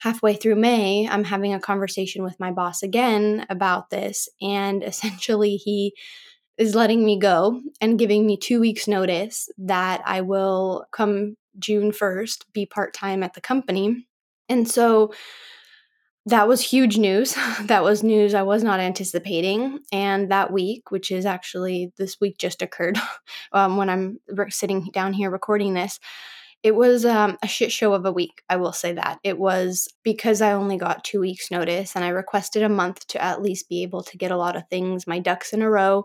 halfway 0.01 0.35
through 0.35 0.55
May, 0.55 1.09
I'm 1.09 1.25
having 1.25 1.53
a 1.53 1.61
conversation 1.61 2.23
with 2.23 2.39
my 2.39 2.53
boss 2.53 2.85
again 2.85 3.45
about 3.51 3.91
this. 3.91 4.29
And 4.41 4.85
essentially, 4.85 5.57
he 5.57 5.95
is 6.59 6.77
letting 6.77 7.05
me 7.05 7.19
go 7.19 7.61
and 7.81 7.99
giving 7.99 8.25
me 8.25 8.37
two 8.37 8.61
weeks' 8.61 8.87
notice 8.87 9.49
that 9.59 10.01
I 10.05 10.21
will 10.21 10.87
come 10.93 11.37
June 11.59 11.91
1st 11.91 12.45
be 12.53 12.67
part 12.67 12.95
time 12.95 13.25
at 13.25 13.35
the 13.35 13.41
company. 13.41 14.07
And 14.49 14.69
so 14.69 15.13
that 16.27 16.49
was 16.49 16.61
huge 16.61 16.99
news. 16.99 17.35
that 17.63 17.83
was 17.83 18.03
news 18.03 18.35
I 18.35 18.43
was 18.43 18.63
not 18.63 18.81
anticipating. 18.81 19.81
And 19.93 20.31
that 20.31 20.53
week, 20.53 20.91
which 20.91 21.11
is 21.11 21.27
actually 21.27 21.93
this 21.97 22.21
week 22.21 22.39
just 22.39 22.63
occurred 22.63 22.99
um, 23.53 23.77
when 23.77 23.89
I'm 23.89 24.19
sitting 24.49 24.91
down 24.93 25.13
here 25.13 25.31
recording 25.31 25.75
this, 25.75 25.99
it 26.63 26.75
was 26.75 27.07
um, 27.07 27.39
a 27.43 27.49
shit 27.49 27.73
show 27.73 27.95
of 27.95 28.05
a 28.05 28.13
week. 28.13 28.43
I 28.51 28.57
will 28.57 28.75
say 28.75 28.93
that. 28.93 29.19
It 29.25 29.39
was 29.39 29.89
because 30.03 30.43
I 30.43 30.53
only 30.53 30.77
got 30.77 31.05
two 31.05 31.21
weeks' 31.21 31.51
notice 31.51 31.97
and 31.97 32.05
I 32.05 32.09
requested 32.09 32.63
a 32.63 32.69
month 32.69 33.07
to 33.09 33.23
at 33.23 33.41
least 33.41 33.71
be 33.71 33.83
able 33.83 34.03
to 34.03 34.19
get 34.19 34.31
a 34.31 34.37
lot 34.37 34.57
of 34.57 34.69
things, 34.69 35.07
my 35.07 35.21
ducks 35.21 35.55
in 35.55 35.63
a 35.63 35.71
row. 35.71 36.05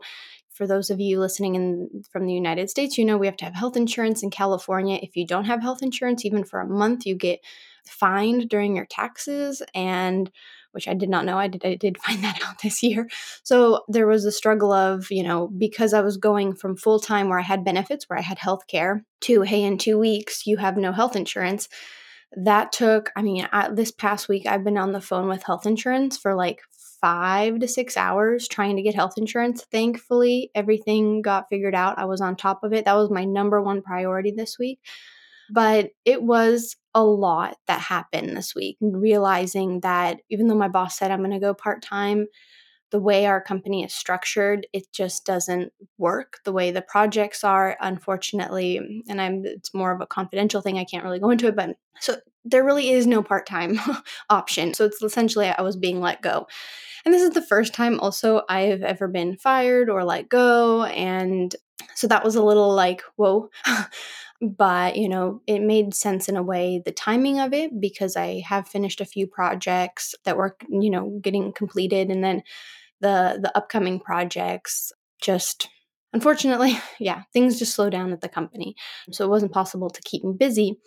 For 0.54 0.66
those 0.66 0.90
of 0.90 1.02
you 1.02 1.20
listening 1.20 1.56
in 1.56 2.04
from 2.10 2.26
the 2.26 2.34
United 2.34 2.70
States, 2.70 2.98
you 2.98 3.04
know 3.04 3.18
we 3.18 3.26
have 3.26 3.36
to 3.38 3.44
have 3.44 3.56
health 3.56 3.76
insurance 3.76 4.24
in 4.24 4.30
California. 4.30 4.98
If 5.02 5.18
you 5.18 5.28
don't 5.28 5.44
have 5.44 5.62
health 5.62 5.84
insurance, 5.84 6.24
even 6.24 6.46
for 6.46 6.62
a 6.62 6.68
month, 6.68 7.06
you 7.06 7.16
get 7.16 7.42
fined 7.88 8.50
during 8.50 8.76
your 8.76 8.86
taxes 8.86 9.62
and 9.74 10.32
which 10.76 10.90
I 10.90 10.94
did 10.94 11.10
not 11.10 11.24
know. 11.24 11.38
I 11.38 11.48
did 11.48 11.66
I 11.66 11.76
did 11.76 11.98
find 12.04 12.24
that 12.24 12.40
out 12.46 12.62
this 12.62 12.84
year. 12.84 13.08
So 13.44 13.84
there 13.88 14.08
was 14.08 14.26
a 14.26 14.32
struggle 14.32 14.72
of, 14.72 15.10
you 15.10 15.24
know, 15.24 15.48
because 15.48 15.94
I 15.94 16.02
was 16.02 16.18
going 16.18 16.54
from 16.54 16.76
full 16.76 17.00
time 17.00 17.30
where 17.30 17.40
I 17.40 17.44
had 17.44 17.64
benefits, 17.64 18.10
where 18.10 18.20
I 18.20 18.24
had 18.24 18.38
health 18.38 18.68
care, 18.68 19.06
to 19.22 19.42
hey, 19.42 19.64
in 19.64 19.78
two 19.78 19.98
weeks 19.98 20.46
you 20.46 20.58
have 20.58 20.78
no 20.78 20.92
health 20.92 21.16
insurance. 21.16 21.70
That 22.36 22.74
took, 22.74 23.12
I 23.16 23.22
mean, 23.22 23.48
this 23.72 23.92
past 23.92 24.28
week 24.28 24.46
I've 24.46 24.66
been 24.66 24.78
on 24.78 24.92
the 24.92 25.00
phone 25.00 25.30
with 25.30 25.44
health 25.44 25.66
insurance 25.66 26.18
for 26.18 26.36
like 26.36 26.60
five 27.00 27.60
to 27.60 27.68
six 27.68 27.96
hours 27.96 28.48
trying 28.48 28.76
to 28.76 28.82
get 28.82 28.96
health 28.96 29.14
insurance. 29.18 29.64
Thankfully, 29.72 30.52
everything 30.54 31.22
got 31.22 31.46
figured 31.50 31.76
out. 31.76 31.98
I 31.98 32.06
was 32.06 32.20
on 32.20 32.36
top 32.36 32.64
of 32.64 32.74
it. 32.74 32.86
That 32.86 32.96
was 32.96 33.10
my 33.10 33.24
number 33.24 33.62
one 33.62 33.82
priority 33.82 34.34
this 34.36 34.58
week. 34.60 34.80
But 35.52 35.92
it 36.04 36.22
was 36.22 36.76
a 36.96 37.04
lot 37.04 37.58
that 37.68 37.82
happened 37.82 38.36
this 38.36 38.56
week, 38.56 38.78
realizing 38.82 39.82
that 39.82 40.22
even 40.30 40.48
though 40.48 40.56
my 40.56 40.70
boss 40.70 40.98
said 40.98 41.12
I'm 41.12 41.20
going 41.20 41.32
to 41.32 41.40
go 41.40 41.54
part 41.54 41.84
time, 41.84 42.26
the 42.92 43.00
way 43.00 43.26
our 43.26 43.42
company 43.42 43.84
is 43.84 43.94
structured, 43.94 44.66
it 44.72 44.86
just 44.94 45.26
doesn't 45.26 45.74
work 45.98 46.38
the 46.46 46.54
way 46.54 46.72
the 46.72 46.82
projects 46.82 47.44
are, 47.44 47.78
unfortunately. 47.82 49.04
And 49.10 49.20
I'm 49.20 49.44
it's 49.46 49.74
more 49.74 49.92
of 49.92 50.00
a 50.00 50.08
confidential 50.08 50.62
thing. 50.62 50.78
I 50.78 50.86
can't 50.86 51.04
really 51.04 51.20
go 51.20 51.30
into 51.30 51.48
it, 51.48 51.56
but 51.56 51.76
so 52.00 52.16
there 52.46 52.64
really 52.64 52.92
is 52.92 53.06
no 53.06 53.22
part-time 53.22 53.80
option. 54.30 54.74
So 54.74 54.86
it's 54.86 55.02
essentially 55.02 55.48
I 55.48 55.62
was 55.62 55.76
being 55.76 56.00
let 56.00 56.22
go. 56.22 56.48
And 57.04 57.14
this 57.14 57.22
is 57.22 57.32
the 57.32 57.42
first 57.42 57.74
time 57.74 58.00
also 58.00 58.44
I've 58.48 58.82
ever 58.82 59.08
been 59.10 59.36
fired 59.36 59.90
or 59.90 60.06
let 60.06 60.30
go. 60.30 60.84
And 60.86 61.54
so 61.96 62.08
that 62.08 62.24
was 62.24 62.36
a 62.36 62.44
little 62.44 62.74
like, 62.74 63.02
whoa. 63.16 63.50
but 64.42 64.98
you 64.98 65.08
know 65.08 65.42
it 65.48 65.62
made 65.62 65.94
sense 65.94 66.28
in 66.28 66.36
a 66.36 66.44
way 66.44 66.82
the 66.84 66.92
timing 66.92 67.40
of 67.40 67.54
it 67.54 67.80
because 67.80 68.16
i 68.16 68.44
have 68.46 68.68
finished 68.68 69.00
a 69.00 69.06
few 69.06 69.26
projects 69.26 70.14
that 70.26 70.38
were 70.38 70.58
you 70.70 70.90
know 70.90 71.20
getting 71.22 71.54
completed 71.54 72.10
and 72.10 72.24
then 72.24 72.44
the 73.02 73.40
the 73.42 73.56
upcoming 73.58 74.00
projects 74.00 74.92
just 75.22 75.70
unfortunately 76.14 76.78
yeah 77.00 77.24
things 77.34 77.60
just 77.60 77.74
slow 77.74 77.90
down 77.90 78.12
at 78.12 78.22
the 78.22 78.30
company 78.30 78.76
so 79.12 79.24
it 79.24 79.30
wasn't 79.30 79.52
possible 79.52 79.90
to 79.90 80.02
keep 80.02 80.24
me 80.24 80.34
busy 80.38 80.78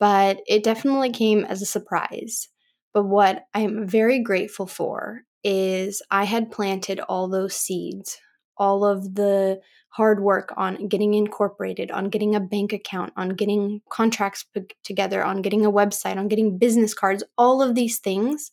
but 0.00 0.40
it 0.46 0.62
definitely 0.62 1.10
came 1.10 1.44
as 1.44 1.60
a 1.60 1.66
surprise. 1.66 2.48
But 2.94 3.04
what 3.04 3.44
i'm 3.54 3.86
very 3.86 4.20
grateful 4.22 4.66
for 4.66 5.22
is 5.44 6.02
i 6.10 6.24
had 6.24 6.50
planted 6.50 6.98
all 7.00 7.28
those 7.28 7.54
seeds 7.54 8.18
all 8.56 8.84
of 8.84 9.14
the 9.14 9.60
hard 9.98 10.22
work 10.22 10.54
on 10.56 10.86
getting 10.86 11.14
incorporated, 11.14 11.90
on 11.90 12.08
getting 12.08 12.36
a 12.36 12.40
bank 12.40 12.72
account, 12.72 13.12
on 13.16 13.30
getting 13.30 13.82
contracts 13.90 14.44
put 14.44 14.72
together, 14.84 15.24
on 15.24 15.42
getting 15.42 15.66
a 15.66 15.72
website, 15.72 16.16
on 16.16 16.28
getting 16.28 16.56
business 16.56 16.94
cards, 16.94 17.24
all 17.36 17.60
of 17.60 17.74
these 17.74 17.98
things. 17.98 18.52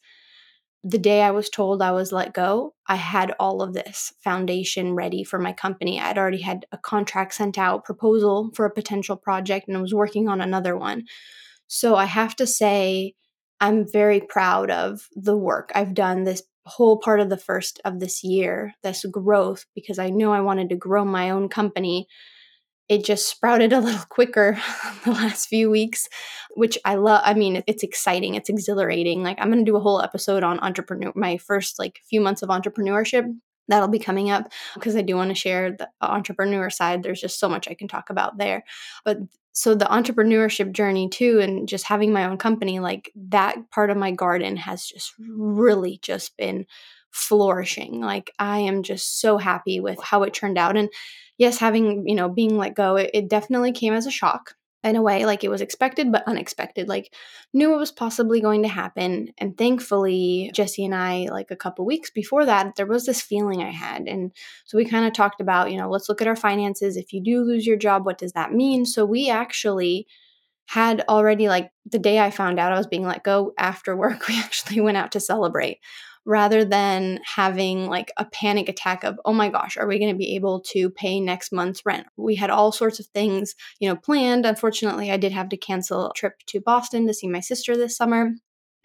The 0.84 0.98
day 0.98 1.22
I 1.22 1.30
was 1.30 1.52
told 1.52 1.84
I 1.84 1.92
was 1.92 2.12
let 2.12 2.34
go, 2.34 2.74
I 2.88 2.96
had 2.96 3.32
all 3.40 3.62
of 3.62 3.74
this 3.74 4.12
foundation 4.24 4.96
ready 4.96 5.24
for 5.24 5.38
my 5.38 5.54
company. 5.54 6.00
I'd 6.00 6.18
already 6.18 6.42
had 6.42 6.66
a 6.72 6.80
contract 6.80 7.36
sent 7.36 7.60
out, 7.60 7.86
proposal 7.86 8.50
for 8.56 8.66
a 8.66 8.74
potential 8.74 9.16
project, 9.16 9.68
and 9.68 9.78
I 9.78 9.82
was 9.82 9.94
working 9.94 10.28
on 10.28 10.42
another 10.42 10.76
one. 10.76 11.04
So 11.68 11.96
I 11.96 12.06
have 12.06 12.36
to 12.38 12.48
say, 12.48 13.14
I'm 13.62 13.86
very 13.88 14.20
proud 14.20 14.72
of 14.72 15.08
the 15.16 15.38
work 15.38 15.72
I've 15.76 15.94
done 15.94 16.24
this 16.24 16.42
whole 16.66 16.98
part 16.98 17.20
of 17.20 17.30
the 17.30 17.38
first 17.38 17.80
of 17.86 18.00
this 18.00 18.24
year, 18.24 18.74
this 18.84 19.06
growth, 19.06 19.66
because 19.76 20.00
I 20.00 20.10
know 20.10 20.32
I 20.34 20.42
wanted 20.42 20.70
to 20.70 20.76
grow 20.76 21.06
my 21.06 21.30
own 21.30 21.50
company. 21.50 22.08
it 22.88 23.04
just 23.04 23.28
sprouted 23.28 23.74
a 23.74 23.80
little 23.88 24.06
quicker 24.10 24.60
the 25.06 25.12
last 25.12 25.48
few 25.48 25.70
weeks, 25.72 26.08
which 26.56 26.78
I 26.86 26.96
love. 26.96 27.22
I 27.26 27.34
mean, 27.34 27.64
it's 27.68 27.84
exciting, 27.84 28.36
it's 28.36 28.50
exhilarating. 28.50 29.24
Like, 29.24 29.38
I'm 29.40 29.52
going 29.52 29.66
to 29.66 29.72
do 29.72 29.78
a 29.78 29.82
whole 29.82 30.02
episode 30.02 30.44
on 30.44 30.60
entrepreneur, 30.60 31.12
my 31.16 31.38
first 31.38 31.80
like 31.80 32.00
few 32.10 32.22
months 32.22 32.42
of 32.44 32.50
entrepreneurship. 32.50 33.26
That'll 33.68 33.88
be 33.88 34.00
coming 34.00 34.30
up 34.30 34.52
because 34.76 34.96
I 34.96 35.02
do 35.02 35.16
want 35.16 35.30
to 35.30 35.36
share 35.36 35.72
the 35.72 35.90
entrepreneur 36.02 36.70
side. 36.70 37.04
There's 37.04 37.22
just 37.22 37.40
so 37.40 37.50
much 37.50 37.68
I 37.68 37.74
can 37.74 37.88
talk 37.88 38.10
about 38.10 38.38
there. 38.38 38.64
But 39.04 39.18
so 39.56 39.74
the 39.74 39.86
entrepreneurship 39.86 40.74
journey 40.74 41.10
too 41.10 41.40
and 41.40 41.68
just 41.68 41.86
having 41.86 42.12
my 42.12 42.26
own 42.26 42.38
company 42.38 42.80
like 42.80 43.12
that 43.16 43.56
part 43.72 43.90
of 43.90 43.98
my 43.98 44.12
garden 44.12 44.58
has 44.58 44.86
just 44.86 45.14
really 45.18 45.98
just 46.02 46.36
been 46.38 46.66
flourishing 47.12 48.02
like 48.02 48.32
i 48.38 48.60
am 48.60 48.84
just 48.84 49.22
so 49.22 49.38
happy 49.38 49.80
with 49.80 49.98
how 50.04 50.24
it 50.24 50.34
turned 50.34 50.58
out 50.58 50.76
and 50.76 50.90
yes 51.38 51.58
having 51.58 52.06
you 52.06 52.14
know 52.14 52.28
being 52.28 52.58
let 52.58 52.76
go 52.76 52.98
it, 52.98 53.10
it 53.14 53.30
definitely 53.30 53.72
came 53.72 53.94
as 53.94 54.06
a 54.06 54.12
shock 54.12 54.56
in 54.86 54.96
a 54.96 55.02
way 55.02 55.26
like 55.26 55.44
it 55.44 55.50
was 55.50 55.62
expected 55.62 56.12
but 56.12 56.28
unexpected 56.28 56.88
like 56.88 57.14
knew 57.54 57.74
it 57.74 57.78
was 57.78 57.92
possibly 57.92 58.40
going 58.40 58.62
to 58.64 58.70
happen. 58.70 59.34
And 59.38 59.58
thankfully 59.58 60.52
jesse 60.54 60.86
and 60.86 60.96
i 60.96 61.28
like 61.32 61.52
a 61.52 61.56
couple 61.56 61.86
weeks 61.86 62.10
before 62.10 62.46
that 62.46 62.76
there 62.76 62.86
was 62.86 63.06
this 63.06 63.22
feeling 63.22 63.62
i 63.62 63.72
had. 63.72 64.04
And 64.08 64.32
so 64.66 64.78
we 64.78 64.86
kind 64.86 65.06
of 65.06 65.14
talked 65.14 65.42
about 65.42 65.72
you 65.72 65.78
know 65.78 65.90
let's 65.90 66.10
look 66.10 66.22
at 66.22 66.28
our 66.28 66.36
finances. 66.36 66.98
If 66.98 67.14
you 67.14 67.22
do 67.22 67.42
lose 67.42 67.66
your 67.66 67.78
job 67.78 68.06
what 68.06 68.18
does 68.18 68.34
that 68.34 68.54
mean? 68.54 68.86
So 68.86 69.06
we 69.06 69.30
actually 69.30 70.08
had 70.68 71.04
already 71.08 71.48
like 71.48 71.72
the 71.86 72.00
day 72.00 72.20
i 72.20 72.32
found 72.32 72.60
out 72.60 72.74
i 72.74 72.78
was 72.78 72.88
being 72.88 73.06
let 73.06 73.24
go 73.24 73.54
after 73.58 73.96
work 73.96 74.28
we 74.28 74.38
actually 74.40 74.82
went 74.82 74.98
out 74.98 75.12
to 75.12 75.20
celebrate 75.20 75.80
rather 76.26 76.66
than 76.66 77.20
having 77.24 77.88
like 77.88 78.12
a 78.18 78.26
panic 78.26 78.68
attack 78.68 79.04
of, 79.04 79.20
oh 79.26 79.34
my 79.34 79.50
gosh, 79.50 79.78
are 79.78 79.88
we 79.88 80.00
going 80.00 80.12
to 80.12 80.18
be 80.18 80.36
able 80.36 80.62
to 80.62 80.90
pay 80.90 81.20
next 81.20 81.52
month's 81.52 81.86
rent? 81.86 82.08
We 82.18 82.36
had 82.36 82.50
all 82.50 82.72
sorts 82.72 83.00
of 83.00 83.06
things, 83.08 83.56
you 83.80 83.88
know, 83.88 83.96
planned. 83.96 84.46
Unfortunately, 84.46 85.12
I 85.12 85.18
did 85.18 85.32
have 85.32 85.50
to 85.50 85.58
cancel 85.58 86.10
a 86.10 86.14
trip 86.14 86.40
to 86.48 86.62
Boston 86.62 87.08
to 87.08 87.14
see 87.14 87.28
my 87.28 87.40
sister 87.42 87.78
this 87.78 87.96
summer 87.96 88.32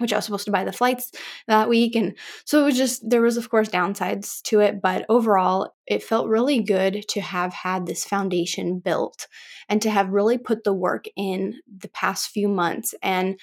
which 0.01 0.13
I 0.13 0.17
was 0.17 0.25
supposed 0.25 0.47
to 0.47 0.51
buy 0.51 0.65
the 0.65 0.73
flights 0.73 1.13
that 1.47 1.69
week. 1.69 1.95
And 1.95 2.17
so 2.47 2.63
it 2.63 2.65
was 2.65 2.77
just, 2.77 3.09
there 3.09 3.21
was, 3.21 3.37
of 3.37 3.51
course, 3.51 3.69
downsides 3.69 4.41
to 4.45 4.61
it. 4.61 4.81
But 4.81 5.05
overall, 5.09 5.75
it 5.87 6.03
felt 6.03 6.29
really 6.29 6.63
good 6.63 7.05
to 7.11 7.21
have 7.21 7.53
had 7.53 7.87
this 7.87 8.05
foundation 8.05 8.79
built 8.79 9.27
and 9.69 9.83
to 9.83 9.91
have 9.91 10.09
really 10.09 10.39
put 10.39 10.65
the 10.65 10.73
work 10.73 11.05
in 11.17 11.61
the 11.69 11.89
past 11.89 12.31
few 12.31 12.49
months. 12.49 12.95
And 13.03 13.39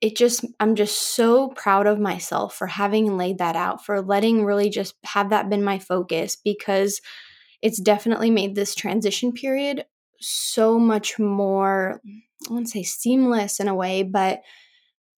it 0.00 0.16
just 0.16 0.44
i'm 0.58 0.74
just 0.74 1.14
so 1.14 1.48
proud 1.48 1.86
of 1.86 1.98
myself 1.98 2.54
for 2.54 2.66
having 2.66 3.16
laid 3.16 3.38
that 3.38 3.56
out 3.56 3.84
for 3.84 4.00
letting 4.00 4.44
really 4.44 4.70
just 4.70 4.94
have 5.04 5.30
that 5.30 5.48
been 5.48 5.62
my 5.62 5.78
focus 5.78 6.36
because 6.36 7.00
it's 7.62 7.80
definitely 7.80 8.30
made 8.30 8.54
this 8.54 8.74
transition 8.74 9.32
period 9.32 9.84
so 10.20 10.78
much 10.78 11.18
more 11.18 12.00
i 12.06 12.52
wouldn't 12.52 12.68
say 12.70 12.82
seamless 12.82 13.60
in 13.60 13.68
a 13.68 13.74
way 13.74 14.02
but 14.02 14.42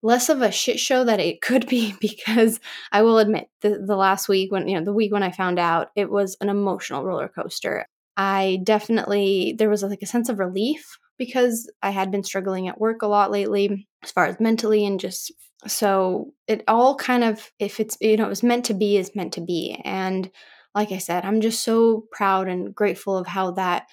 less 0.05 0.29
of 0.29 0.43
a 0.43 0.51
shit 0.51 0.81
show 0.81 1.05
that 1.05 1.21
it 1.21 1.41
could 1.43 1.69
be 1.69 1.95
because 2.01 2.61
i 2.91 3.03
will 3.03 3.19
admit 3.19 3.49
the, 3.61 3.83
the 3.87 3.97
last 3.97 4.29
week 4.29 4.51
when 4.51 4.69
you 4.69 4.79
know 4.79 4.85
the 4.85 4.93
week 4.93 5.13
when 5.13 5.23
i 5.23 5.31
found 5.31 5.59
out 5.59 5.89
it 5.97 6.11
was 6.11 6.37
an 6.41 6.49
emotional 6.49 7.05
roller 7.05 7.29
coaster. 7.29 7.87
I 8.15 8.61
definitely 8.63 9.55
there 9.59 9.71
was 9.71 9.83
like 9.83 10.03
a 10.03 10.07
sense 10.07 10.29
of 10.29 10.39
relief 10.39 10.99
because 11.25 11.71
I 11.83 11.91
had 11.91 12.11
been 12.11 12.25
struggling 12.25 12.69
at 12.69 12.81
work 12.81 13.03
a 13.03 13.07
lot 13.07 13.31
lately 13.31 13.87
as 14.03 14.11
far 14.11 14.27
as 14.27 14.41
mentally 14.41 14.85
and 14.85 14.99
just 14.99 15.33
so 15.67 16.33
it 16.49 16.65
all 16.67 16.97
kind 16.97 17.23
of 17.23 17.53
if 17.59 17.79
it's 17.79 17.97
you 18.01 18.17
know 18.17 18.27
it 18.27 18.31
was 18.31 18.43
meant 18.43 18.65
to 18.67 18.75
be 18.75 18.97
is 18.97 19.15
meant 19.15 19.33
to 19.35 19.41
be. 19.41 19.81
And 19.85 20.31
like 20.75 20.93
I 20.93 20.99
said 20.99 21.25
I'm 21.25 21.41
just 21.41 21.63
so 21.63 22.05
proud 22.13 22.49
and 22.49 22.75
grateful 22.75 23.17
of 23.17 23.27
how 23.27 23.53
that 23.53 23.87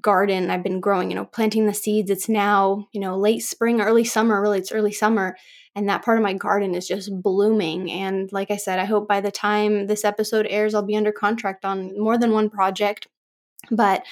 garden 0.00 0.50
I've 0.50 0.64
been 0.64 0.80
growing 0.80 1.10
you 1.10 1.16
know 1.16 1.24
planting 1.24 1.66
the 1.66 1.74
seeds 1.74 2.10
it's 2.10 2.28
now 2.28 2.88
you 2.92 3.00
know 3.00 3.16
late 3.16 3.44
spring 3.44 3.80
early 3.80 4.02
summer 4.02 4.42
really 4.42 4.58
it's 4.58 4.72
early 4.72 4.90
summer 4.90 5.36
and 5.76 5.88
that 5.88 6.04
part 6.04 6.18
of 6.18 6.22
my 6.22 6.34
garden 6.34 6.74
is 6.74 6.86
just 6.86 7.10
blooming. 7.22 7.90
And 7.90 8.32
like 8.32 8.50
I 8.50 8.56
said 8.56 8.78
I 8.78 8.84
hope 8.84 9.08
by 9.08 9.20
the 9.20 9.30
time 9.30 9.86
this 9.86 10.04
episode 10.04 10.46
airs 10.48 10.74
I'll 10.74 10.86
be 10.86 10.96
under 10.96 11.12
contract 11.12 11.64
on 11.64 11.98
more 11.98 12.18
than 12.18 12.32
one 12.32 12.50
project. 12.50 13.08
But 13.70 14.04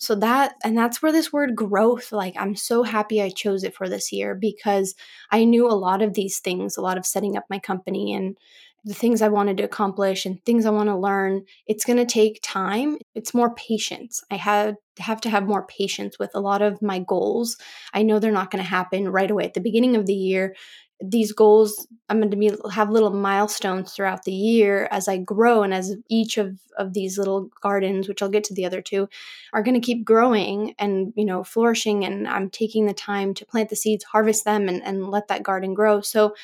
so 0.00 0.14
that, 0.14 0.54
and 0.64 0.76
that's 0.78 1.02
where 1.02 1.12
this 1.12 1.30
word 1.30 1.54
growth, 1.54 2.10
like, 2.10 2.34
I'm 2.38 2.56
so 2.56 2.82
happy 2.82 3.20
I 3.20 3.28
chose 3.28 3.64
it 3.64 3.74
for 3.74 3.86
this 3.86 4.10
year 4.10 4.34
because 4.34 4.94
I 5.30 5.44
knew 5.44 5.66
a 5.68 5.76
lot 5.76 6.00
of 6.00 6.14
these 6.14 6.38
things, 6.38 6.78
a 6.78 6.80
lot 6.80 6.96
of 6.96 7.04
setting 7.04 7.36
up 7.36 7.44
my 7.50 7.58
company 7.58 8.14
and 8.14 8.38
the 8.82 8.94
things 8.94 9.20
I 9.20 9.28
wanted 9.28 9.58
to 9.58 9.62
accomplish 9.64 10.24
and 10.24 10.42
things 10.46 10.64
I 10.64 10.70
want 10.70 10.88
to 10.88 10.96
learn, 10.96 11.44
it's 11.66 11.84
going 11.84 11.98
to 11.98 12.06
take 12.06 12.40
time. 12.42 12.96
It's 13.14 13.34
more 13.34 13.54
patience. 13.54 14.24
I 14.30 14.36
had 14.36 14.76
have 14.98 15.20
to 15.22 15.30
have 15.30 15.46
more 15.46 15.66
patience 15.66 16.18
with 16.18 16.30
a 16.34 16.40
lot 16.40 16.62
of 16.62 16.80
my 16.80 17.00
goals. 17.00 17.58
I 17.92 18.02
know 18.02 18.18
they're 18.18 18.32
not 18.32 18.50
going 18.50 18.62
to 18.62 18.68
happen 18.68 19.08
right 19.10 19.30
away 19.30 19.44
at 19.44 19.52
the 19.52 19.60
beginning 19.60 19.96
of 19.96 20.06
the 20.06 20.14
year 20.14 20.54
these 21.02 21.32
goals 21.32 21.86
i'm 22.08 22.18
going 22.18 22.30
to 22.30 22.36
be 22.36 22.50
have 22.72 22.90
little 22.90 23.10
milestones 23.10 23.92
throughout 23.92 24.24
the 24.24 24.32
year 24.32 24.86
as 24.90 25.08
i 25.08 25.16
grow 25.16 25.62
and 25.62 25.72
as 25.72 25.96
each 26.08 26.36
of 26.36 26.58
of 26.76 26.92
these 26.92 27.16
little 27.16 27.48
gardens 27.62 28.08
which 28.08 28.22
i'll 28.22 28.28
get 28.28 28.44
to 28.44 28.54
the 28.54 28.66
other 28.66 28.82
two 28.82 29.08
are 29.52 29.62
going 29.62 29.74
to 29.74 29.84
keep 29.84 30.04
growing 30.04 30.74
and 30.78 31.12
you 31.16 31.24
know 31.24 31.42
flourishing 31.42 32.04
and 32.04 32.28
i'm 32.28 32.50
taking 32.50 32.86
the 32.86 32.94
time 32.94 33.32
to 33.34 33.46
plant 33.46 33.68
the 33.70 33.76
seeds 33.76 34.04
harvest 34.04 34.44
them 34.44 34.68
and, 34.68 34.82
and 34.84 35.08
let 35.08 35.28
that 35.28 35.42
garden 35.42 35.74
grow. 35.74 36.00
So 36.00 36.34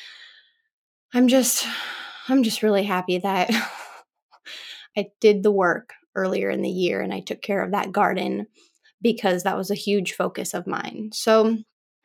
i'm 1.13 1.27
just 1.27 1.67
i'm 2.27 2.43
just 2.43 2.63
really 2.63 2.83
happy 2.83 3.19
that 3.19 3.49
i 4.97 5.07
did 5.21 5.43
the 5.43 5.51
work 5.51 5.93
earlier 6.15 6.49
in 6.49 6.61
the 6.61 6.69
year 6.69 7.01
and 7.01 7.13
i 7.13 7.19
took 7.19 7.41
care 7.41 7.63
of 7.63 7.71
that 7.71 7.91
garden 7.91 8.47
because 9.01 9.43
that 9.43 9.57
was 9.57 9.71
a 9.71 9.75
huge 9.75 10.13
focus 10.13 10.53
of 10.53 10.67
mine. 10.67 11.09
So 11.13 11.57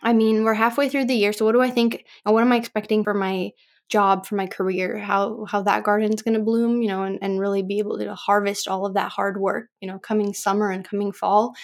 I 0.02 0.12
mean, 0.12 0.44
we're 0.44 0.54
halfway 0.54 0.88
through 0.88 1.06
the 1.06 1.14
year, 1.14 1.32
so 1.32 1.44
what 1.44 1.52
do 1.52 1.60
I 1.60 1.70
think 1.70 2.04
and 2.24 2.34
what 2.34 2.42
am 2.42 2.52
I 2.52 2.56
expecting 2.56 3.04
for 3.04 3.14
my 3.14 3.50
job, 3.88 4.26
for 4.26 4.36
my 4.36 4.46
career, 4.46 4.98
how 4.98 5.44
how 5.48 5.62
that 5.62 5.84
garden's 5.84 6.22
going 6.22 6.34
to 6.34 6.40
bloom, 6.44 6.82
you 6.82 6.88
know, 6.88 7.04
and, 7.04 7.18
and 7.22 7.38
really 7.40 7.62
be 7.62 7.78
able 7.78 7.98
to 7.98 8.14
harvest 8.14 8.68
all 8.68 8.86
of 8.86 8.94
that 8.94 9.12
hard 9.12 9.40
work, 9.40 9.68
you 9.80 9.88
know, 9.88 9.98
coming 9.98 10.32
summer 10.34 10.70
and 10.70 10.84
coming 10.84 11.12
fall 11.12 11.54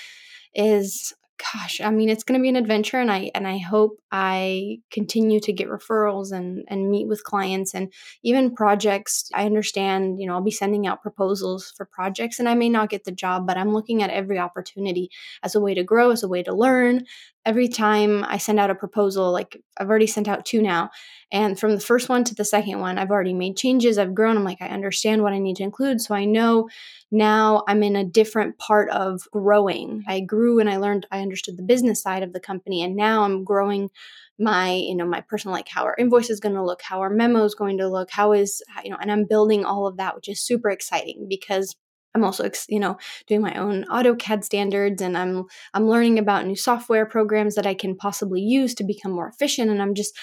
is 0.54 1.14
gosh, 1.52 1.80
I 1.80 1.90
mean, 1.90 2.08
it's 2.08 2.24
going 2.24 2.38
to 2.38 2.42
be 2.42 2.48
an 2.48 2.56
adventure, 2.56 2.98
and 2.98 3.10
I 3.10 3.30
and 3.34 3.46
I 3.46 3.58
hope 3.58 3.98
I 4.10 4.78
continue 4.90 5.40
to 5.40 5.52
get 5.52 5.68
referrals 5.68 6.32
and 6.32 6.64
and 6.68 6.90
meet 6.90 7.06
with 7.06 7.24
clients 7.24 7.74
and 7.74 7.92
even 8.22 8.54
projects. 8.54 9.30
I 9.34 9.46
understand, 9.46 10.20
you 10.20 10.26
know, 10.26 10.34
I'll 10.34 10.42
be 10.42 10.50
sending 10.50 10.86
out 10.86 11.02
proposals 11.02 11.72
for 11.76 11.86
projects, 11.86 12.38
and 12.38 12.48
I 12.48 12.54
may 12.54 12.68
not 12.68 12.90
get 12.90 13.04
the 13.04 13.12
job, 13.12 13.46
but 13.46 13.56
I'm 13.56 13.72
looking 13.72 14.02
at 14.02 14.10
every 14.10 14.38
opportunity 14.38 15.10
as 15.42 15.54
a 15.54 15.60
way 15.60 15.74
to 15.74 15.84
grow, 15.84 16.10
as 16.10 16.22
a 16.22 16.28
way 16.28 16.42
to 16.42 16.54
learn. 16.54 17.04
Every 17.46 17.68
time 17.68 18.24
I 18.24 18.36
send 18.36 18.60
out 18.60 18.68
a 18.68 18.74
proposal, 18.74 19.32
like 19.32 19.62
I've 19.78 19.88
already 19.88 20.06
sent 20.06 20.28
out 20.28 20.44
two 20.44 20.60
now, 20.60 20.90
and 21.32 21.58
from 21.58 21.74
the 21.74 21.80
first 21.80 22.08
one 22.08 22.24
to 22.24 22.34
the 22.34 22.44
second 22.44 22.80
one, 22.80 22.98
I've 22.98 23.10
already 23.10 23.32
made 23.32 23.56
changes. 23.56 23.96
I've 23.96 24.14
grown. 24.14 24.36
I'm 24.36 24.44
like, 24.44 24.60
I 24.60 24.68
understand 24.68 25.22
what 25.22 25.32
I 25.32 25.38
need 25.38 25.56
to 25.56 25.62
include, 25.62 26.00
so 26.00 26.14
I 26.14 26.24
know 26.24 26.68
now 27.10 27.64
I'm 27.66 27.82
in 27.82 27.96
a 27.96 28.04
different 28.04 28.58
part 28.58 28.90
of 28.90 29.22
growing. 29.32 30.04
I 30.06 30.20
grew 30.20 30.60
and 30.60 30.68
I 30.68 30.76
learned, 30.76 31.06
I 31.10 31.20
understood 31.28 31.56
the 31.56 31.62
business 31.62 32.02
side 32.02 32.22
of 32.22 32.32
the 32.32 32.40
company, 32.40 32.82
and 32.82 32.96
now 32.96 33.22
I'm 33.22 33.44
growing 33.44 33.90
my 34.38 34.72
you 34.72 34.94
know 34.94 35.06
my 35.06 35.20
personal 35.20 35.52
like 35.54 35.68
how 35.68 35.84
our 35.84 35.96
invoice 35.98 36.30
is 36.30 36.40
going 36.40 36.54
to 36.54 36.64
look 36.64 36.80
how 36.82 37.00
our 37.00 37.10
memo 37.10 37.44
is 37.44 37.54
going 37.54 37.78
to 37.78 37.88
look 37.88 38.10
how 38.10 38.32
is 38.32 38.62
uh, 38.76 38.80
you 38.84 38.90
know 38.90 38.96
and 39.00 39.10
i'm 39.10 39.26
building 39.26 39.64
all 39.64 39.86
of 39.86 39.96
that 39.96 40.14
which 40.14 40.28
is 40.28 40.40
super 40.40 40.70
exciting 40.70 41.26
because 41.28 41.74
i'm 42.14 42.22
also 42.22 42.48
you 42.68 42.78
know 42.78 42.96
doing 43.26 43.40
my 43.40 43.54
own 43.54 43.84
autocad 43.86 44.44
standards 44.44 45.02
and 45.02 45.18
i'm 45.18 45.44
i'm 45.74 45.88
learning 45.88 46.18
about 46.18 46.46
new 46.46 46.54
software 46.54 47.04
programs 47.04 47.56
that 47.56 47.66
i 47.66 47.74
can 47.74 47.96
possibly 47.96 48.40
use 48.40 48.74
to 48.74 48.84
become 48.84 49.10
more 49.10 49.28
efficient 49.28 49.70
and 49.70 49.82
i'm 49.82 49.94
just 49.94 50.16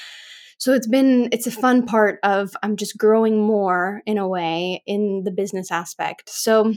so 0.57 0.71
it's 0.71 0.87
been 0.87 1.27
it's 1.33 1.47
a 1.47 1.51
fun 1.51 1.85
part 1.85 2.19
of 2.23 2.55
i'm 2.63 2.77
just 2.77 2.97
growing 2.97 3.45
more 3.45 4.01
in 4.05 4.17
a 4.17 4.27
way 4.27 4.81
in 4.85 5.23
the 5.25 5.31
business 5.31 5.71
aspect. 5.71 6.29
So 6.29 6.73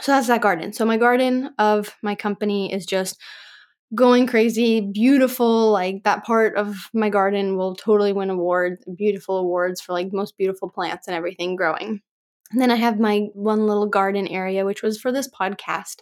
so 0.00 0.12
that's 0.12 0.28
that 0.28 0.40
garden 0.40 0.72
so 0.72 0.84
my 0.84 0.96
garden 0.96 1.50
of 1.58 1.94
my 2.02 2.14
company 2.14 2.72
is 2.72 2.86
just 2.86 3.20
going 3.94 4.26
crazy 4.26 4.80
beautiful 4.80 5.72
like 5.72 6.04
that 6.04 6.24
part 6.24 6.56
of 6.56 6.76
my 6.94 7.08
garden 7.08 7.56
will 7.56 7.74
totally 7.74 8.12
win 8.12 8.30
awards 8.30 8.84
beautiful 8.96 9.36
awards 9.36 9.80
for 9.80 9.92
like 9.92 10.12
most 10.12 10.36
beautiful 10.38 10.68
plants 10.68 11.08
and 11.08 11.16
everything 11.16 11.56
growing 11.56 12.00
and 12.52 12.60
then 12.60 12.70
i 12.70 12.76
have 12.76 13.00
my 13.00 13.26
one 13.34 13.66
little 13.66 13.86
garden 13.86 14.28
area 14.28 14.64
which 14.64 14.82
was 14.82 14.98
for 14.98 15.10
this 15.10 15.28
podcast 15.28 15.96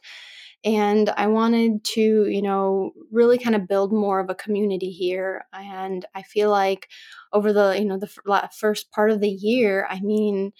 and 0.64 1.10
I 1.10 1.28
wanted 1.28 1.84
to, 1.84 2.26
you 2.28 2.42
know, 2.42 2.90
really 3.12 3.38
kind 3.38 3.54
of 3.54 3.68
build 3.68 3.92
more 3.92 4.18
of 4.18 4.28
a 4.28 4.34
community 4.34 4.90
here. 4.90 5.44
And 5.52 6.04
I 6.14 6.22
feel 6.22 6.50
like 6.50 6.88
over 7.32 7.52
the, 7.52 7.76
you 7.78 7.84
know, 7.84 7.98
the 7.98 8.10
first 8.58 8.90
part 8.90 9.10
of 9.10 9.20
the 9.20 9.28
year, 9.30 9.86
I 9.88 10.00
mean, 10.00 10.52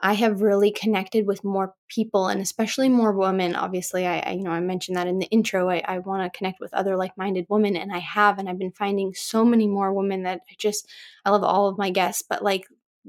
I 0.00 0.12
have 0.14 0.42
really 0.42 0.70
connected 0.70 1.26
with 1.26 1.42
more 1.42 1.74
people 1.88 2.28
and 2.28 2.40
especially 2.40 2.88
more 2.88 3.12
women. 3.12 3.56
Obviously, 3.56 4.06
I, 4.06 4.18
I 4.18 4.32
you 4.32 4.42
know 4.42 4.50
I 4.50 4.60
mentioned 4.60 4.96
that 4.96 5.06
in 5.06 5.18
the 5.18 5.26
intro. 5.26 5.70
I, 5.70 5.82
I 5.86 5.98
want 5.98 6.22
to 6.22 6.36
connect 6.36 6.60
with 6.60 6.74
other 6.74 6.96
like-minded 6.96 7.46
women, 7.48 7.76
and 7.76 7.92
I 7.92 7.98
have, 7.98 8.38
and 8.38 8.48
I've 8.48 8.58
been 8.58 8.72
finding 8.72 9.14
so 9.14 9.44
many 9.44 9.66
more 9.66 9.92
women 9.92 10.24
that 10.24 10.40
I 10.50 10.54
just 10.58 10.88
I 11.24 11.30
love 11.30 11.42
all 11.44 11.68
of 11.68 11.78
my 11.78 11.90
guests, 11.90 12.22
but 12.28 12.42
like 12.42 12.66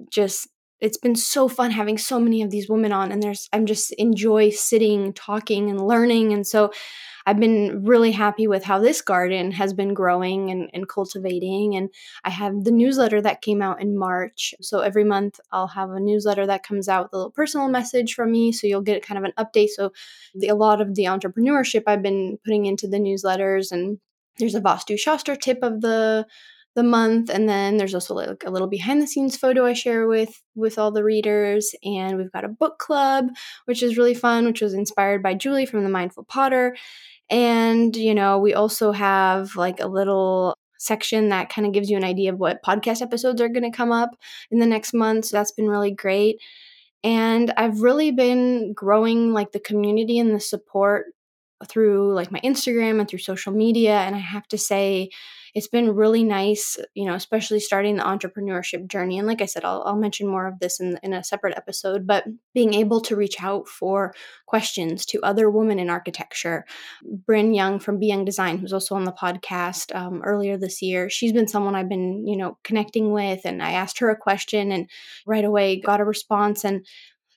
just 0.09 0.47
it's 0.79 0.97
been 0.97 1.15
so 1.15 1.47
fun 1.47 1.71
having 1.71 1.97
so 1.97 2.19
many 2.19 2.41
of 2.41 2.51
these 2.51 2.69
women 2.69 2.91
on 2.91 3.11
and 3.11 3.21
there's 3.21 3.49
i'm 3.53 3.65
just 3.65 3.91
enjoy 3.93 4.49
sitting 4.49 5.13
talking 5.13 5.69
and 5.69 5.85
learning 5.85 6.33
and 6.33 6.45
so 6.45 6.71
I've 7.27 7.41
been 7.41 7.83
really 7.83 8.13
happy 8.13 8.47
with 8.47 8.63
how 8.63 8.79
this 8.79 9.01
garden 9.01 9.51
has 9.51 9.73
been 9.73 9.93
growing 9.93 10.49
and, 10.49 10.69
and 10.73 10.87
cultivating. 10.87 11.75
And 11.75 11.89
I 12.23 12.29
have 12.29 12.63
the 12.63 12.71
newsletter 12.71 13.21
that 13.21 13.41
came 13.41 13.61
out 13.61 13.81
in 13.81 13.97
March. 13.97 14.55
So 14.61 14.79
every 14.79 15.03
month 15.03 15.37
I'll 15.51 15.67
have 15.67 15.89
a 15.89 15.99
newsletter 15.99 16.47
that 16.47 16.63
comes 16.63 16.87
out 16.87 17.03
with 17.03 17.13
a 17.13 17.17
little 17.17 17.31
personal 17.31 17.67
message 17.67 18.13
from 18.13 18.31
me. 18.31 18.53
So 18.53 18.65
you'll 18.65 18.79
get 18.79 19.05
kind 19.05 19.17
of 19.17 19.25
an 19.25 19.33
update. 19.37 19.71
So 19.75 19.89
mm-hmm. 19.89 20.39
the, 20.39 20.47
a 20.47 20.55
lot 20.55 20.79
of 20.79 20.95
the 20.95 21.03
entrepreneurship 21.03 21.83
I've 21.85 22.01
been 22.01 22.37
putting 22.45 22.65
into 22.65 22.87
the 22.87 22.97
newsletters 22.97 23.73
and 23.73 23.99
there's 24.39 24.55
a 24.55 24.61
Vastu 24.61 24.97
Shastra 24.97 25.35
tip 25.35 25.59
of 25.63 25.81
the 25.81 26.25
the 26.77 26.83
month 26.83 27.31
and 27.31 27.49
then 27.49 27.77
there's 27.77 27.95
also 27.95 28.13
like 28.13 28.43
a 28.45 28.51
little 28.51 28.67
behind 28.67 29.01
the 29.01 29.07
scenes 29.07 29.35
photo 29.35 29.65
i 29.65 29.73
share 29.73 30.07
with 30.07 30.43
with 30.53 30.77
all 30.77 30.91
the 30.91 31.03
readers 31.03 31.73
and 31.83 32.17
we've 32.17 32.31
got 32.31 32.45
a 32.45 32.47
book 32.49 32.77
club 32.77 33.25
which 33.65 33.81
is 33.81 33.97
really 33.97 34.13
fun 34.13 34.45
which 34.45 34.61
was 34.61 34.75
inspired 34.75 35.23
by 35.23 35.33
julie 35.33 35.65
from 35.65 35.83
the 35.83 35.89
mindful 35.89 36.23
potter 36.25 36.77
and 37.31 37.95
you 37.95 38.13
know 38.13 38.37
we 38.37 38.53
also 38.53 38.91
have 38.91 39.55
like 39.55 39.79
a 39.79 39.87
little 39.87 40.55
section 40.77 41.29
that 41.29 41.49
kind 41.49 41.65
of 41.65 41.73
gives 41.73 41.89
you 41.89 41.97
an 41.97 42.03
idea 42.03 42.31
of 42.31 42.37
what 42.37 42.63
podcast 42.63 43.01
episodes 43.01 43.41
are 43.41 43.49
going 43.49 43.69
to 43.69 43.75
come 43.75 43.91
up 43.91 44.11
in 44.51 44.59
the 44.59 44.65
next 44.67 44.93
month 44.93 45.25
so 45.25 45.35
that's 45.35 45.51
been 45.51 45.67
really 45.67 45.91
great 45.91 46.39
and 47.03 47.51
i've 47.57 47.81
really 47.81 48.11
been 48.11 48.71
growing 48.73 49.33
like 49.33 49.51
the 49.51 49.59
community 49.59 50.19
and 50.19 50.29
the 50.29 50.39
support 50.39 51.07
through 51.67 52.13
like 52.13 52.31
my 52.31 52.39
instagram 52.41 52.99
and 52.99 53.09
through 53.09 53.17
social 53.17 53.51
media 53.51 53.97
and 54.01 54.15
i 54.15 54.19
have 54.19 54.47
to 54.47 54.59
say 54.59 55.09
it's 55.57 55.67
been 55.67 55.95
really 55.95 56.23
nice, 56.23 56.77
you 56.93 57.03
know, 57.03 57.15
especially 57.15 57.59
starting 57.59 57.95
the 57.95 58.03
entrepreneurship 58.03 58.87
journey. 58.87 59.17
And 59.17 59.25
like 59.25 59.41
I 59.41 59.47
said, 59.47 59.65
I'll, 59.65 59.81
I'll 59.87 59.95
mention 59.95 60.27
more 60.27 60.45
of 60.45 60.59
this 60.59 60.79
in, 60.79 60.99
in 61.01 61.13
a 61.13 61.23
separate 61.23 61.57
episode, 61.57 62.05
but 62.05 62.25
being 62.53 62.75
able 62.75 63.01
to 63.01 63.15
reach 63.15 63.41
out 63.41 63.67
for 63.67 64.13
questions 64.45 65.03
to 65.07 65.19
other 65.23 65.49
women 65.49 65.79
in 65.79 65.89
architecture. 65.89 66.63
Bryn 67.03 67.55
Young 67.55 67.79
from 67.79 67.97
Be 67.97 68.05
Young 68.05 68.23
Design, 68.23 68.59
who's 68.59 68.71
also 68.71 68.93
on 68.93 69.05
the 69.05 69.11
podcast 69.11 69.95
um, 69.95 70.21
earlier 70.23 70.59
this 70.59 70.79
year, 70.83 71.09
she's 71.09 71.33
been 71.33 71.47
someone 71.47 71.73
I've 71.73 71.89
been, 71.89 72.27
you 72.27 72.37
know, 72.37 72.59
connecting 72.63 73.11
with. 73.11 73.41
And 73.43 73.63
I 73.63 73.71
asked 73.71 73.97
her 73.97 74.11
a 74.11 74.15
question 74.15 74.71
and 74.71 74.87
right 75.25 75.43
away 75.43 75.81
got 75.81 76.01
a 76.01 76.05
response. 76.05 76.65
And 76.65 76.85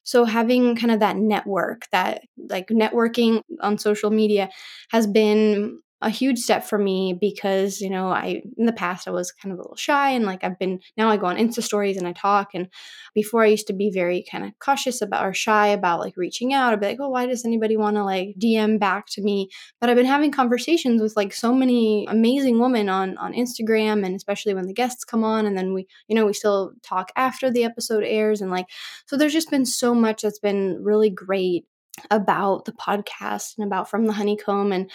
so 0.03 0.27
having 0.27 0.77
kind 0.77 0.91
of 0.91 1.00
that 1.00 1.17
network, 1.17 1.89
that 1.91 2.21
like 2.37 2.67
networking 2.67 3.45
on 3.62 3.79
social 3.79 4.11
media 4.11 4.50
has 4.91 5.07
been 5.07 5.81
a 6.02 6.11
huge 6.11 6.38
step 6.38 6.64
for 6.64 6.78
me 6.78 7.16
because 7.19 7.80
you 7.80 7.90
know 7.90 8.09
i 8.09 8.42
in 8.57 8.66
the 8.66 8.73
past 8.73 9.07
i 9.07 9.11
was 9.11 9.33
kind 9.33 9.52
of 9.52 9.59
a 9.59 9.62
little 9.62 9.76
shy 9.76 10.11
and 10.11 10.25
like 10.25 10.42
i've 10.42 10.59
been 10.59 10.80
now 10.97 11.11
i 11.11 11.16
go 11.16 11.26
on 11.26 11.37
insta 11.37 11.62
stories 11.62 11.97
and 11.97 12.07
i 12.07 12.12
talk 12.12 12.50
and 12.54 12.69
before 13.14 13.42
i 13.42 13.47
used 13.47 13.66
to 13.66 13.73
be 13.73 13.90
very 13.92 14.25
kind 14.30 14.45
of 14.45 14.50
cautious 14.59 15.02
about 15.02 15.25
or 15.25 15.35
shy 15.35 15.69
about 15.69 16.00
like 16.00 16.16
reaching 16.16 16.52
out 16.52 16.73
i'd 16.73 16.80
be 16.80 16.87
like 16.87 17.00
oh 17.00 17.09
why 17.09 17.26
does 17.26 17.45
anybody 17.45 17.76
want 17.76 17.97
to 17.97 18.04
like 18.04 18.35
dm 18.40 18.78
back 18.78 19.07
to 19.07 19.23
me? 19.23 19.49
But 19.80 19.90
i've 19.90 19.97
been 19.97 20.07
having 20.07 20.30
conversations 20.30 21.02
with 21.02 21.16
like 21.16 21.33
so 21.33 21.52
many 21.52 22.07
amazing 22.09 22.59
women 22.59 22.88
on 22.88 23.19
on 23.19 23.33
instagram 23.33 24.04
and 24.04 24.14
especially 24.14 24.54
when 24.54 24.66
the 24.66 24.75
guests 24.75 25.04
come 25.04 25.25
on 25.25 25.47
and 25.47 25.57
then 25.57 25.75
we 25.75 25.87
you 26.09 26.14
know 26.14 26.26
we 26.26 26.33
still 26.33 26.73
talk 26.83 27.12
after 27.16 27.50
the 27.50 27.64
episode 27.64 28.04
airs 28.04 28.40
and 28.40 28.50
like 28.50 28.66
so 29.07 29.16
there's 29.16 29.33
just 29.33 29.50
been 29.50 29.66
so 29.66 29.95
much 29.95 30.23
that's 30.23 30.38
been 30.38 30.78
really 30.83 31.11
great 31.11 31.66
about 32.11 32.64
the 32.64 32.73
podcast 32.73 33.57
and 33.59 33.66
about 33.66 33.90
from 33.90 34.07
the 34.07 34.12
honeycomb 34.12 34.73
and 34.73 34.90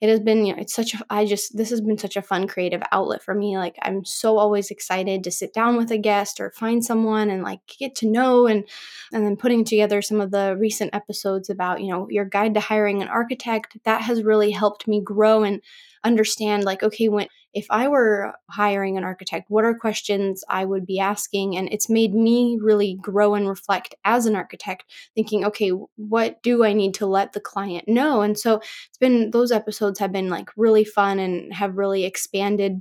it 0.00 0.08
has 0.08 0.20
been 0.20 0.46
you 0.46 0.54
know 0.54 0.60
it's 0.60 0.74
such 0.74 0.94
a 0.94 1.04
i 1.10 1.24
just 1.24 1.56
this 1.56 1.70
has 1.70 1.80
been 1.80 1.98
such 1.98 2.16
a 2.16 2.22
fun 2.22 2.46
creative 2.46 2.82
outlet 2.92 3.22
for 3.22 3.34
me 3.34 3.58
like 3.58 3.76
i'm 3.82 4.04
so 4.04 4.38
always 4.38 4.70
excited 4.70 5.22
to 5.22 5.30
sit 5.30 5.52
down 5.52 5.76
with 5.76 5.90
a 5.90 5.98
guest 5.98 6.40
or 6.40 6.50
find 6.52 6.84
someone 6.84 7.30
and 7.30 7.42
like 7.42 7.60
get 7.78 7.94
to 7.94 8.10
know 8.10 8.46
and 8.46 8.64
and 9.12 9.24
then 9.24 9.36
putting 9.36 9.64
together 9.64 10.00
some 10.00 10.20
of 10.20 10.30
the 10.30 10.56
recent 10.58 10.94
episodes 10.94 11.50
about 11.50 11.80
you 11.80 11.88
know 11.88 12.06
your 12.10 12.24
guide 12.24 12.54
to 12.54 12.60
hiring 12.60 13.02
an 13.02 13.08
architect 13.08 13.76
that 13.84 14.02
has 14.02 14.22
really 14.22 14.50
helped 14.50 14.88
me 14.88 15.00
grow 15.02 15.42
and 15.44 15.60
understand 16.04 16.64
like 16.64 16.82
okay 16.82 17.08
when 17.08 17.26
if 17.52 17.66
i 17.70 17.86
were 17.88 18.32
hiring 18.48 18.96
an 18.96 19.04
architect 19.04 19.46
what 19.48 19.64
are 19.64 19.74
questions 19.74 20.42
i 20.48 20.64
would 20.64 20.86
be 20.86 20.98
asking 20.98 21.56
and 21.56 21.68
it's 21.72 21.90
made 21.90 22.14
me 22.14 22.58
really 22.60 22.98
grow 23.00 23.34
and 23.34 23.48
reflect 23.48 23.94
as 24.04 24.26
an 24.26 24.34
architect 24.34 24.84
thinking 25.14 25.44
okay 25.44 25.70
what 25.96 26.42
do 26.42 26.64
i 26.64 26.72
need 26.72 26.94
to 26.94 27.06
let 27.06 27.32
the 27.32 27.40
client 27.40 27.86
know 27.86 28.22
and 28.22 28.38
so 28.38 28.56
it's 28.56 28.98
been 28.98 29.30
those 29.30 29.52
episodes 29.52 29.98
have 29.98 30.12
been 30.12 30.28
like 30.28 30.48
really 30.56 30.84
fun 30.84 31.18
and 31.18 31.52
have 31.52 31.76
really 31.76 32.04
expanded 32.04 32.80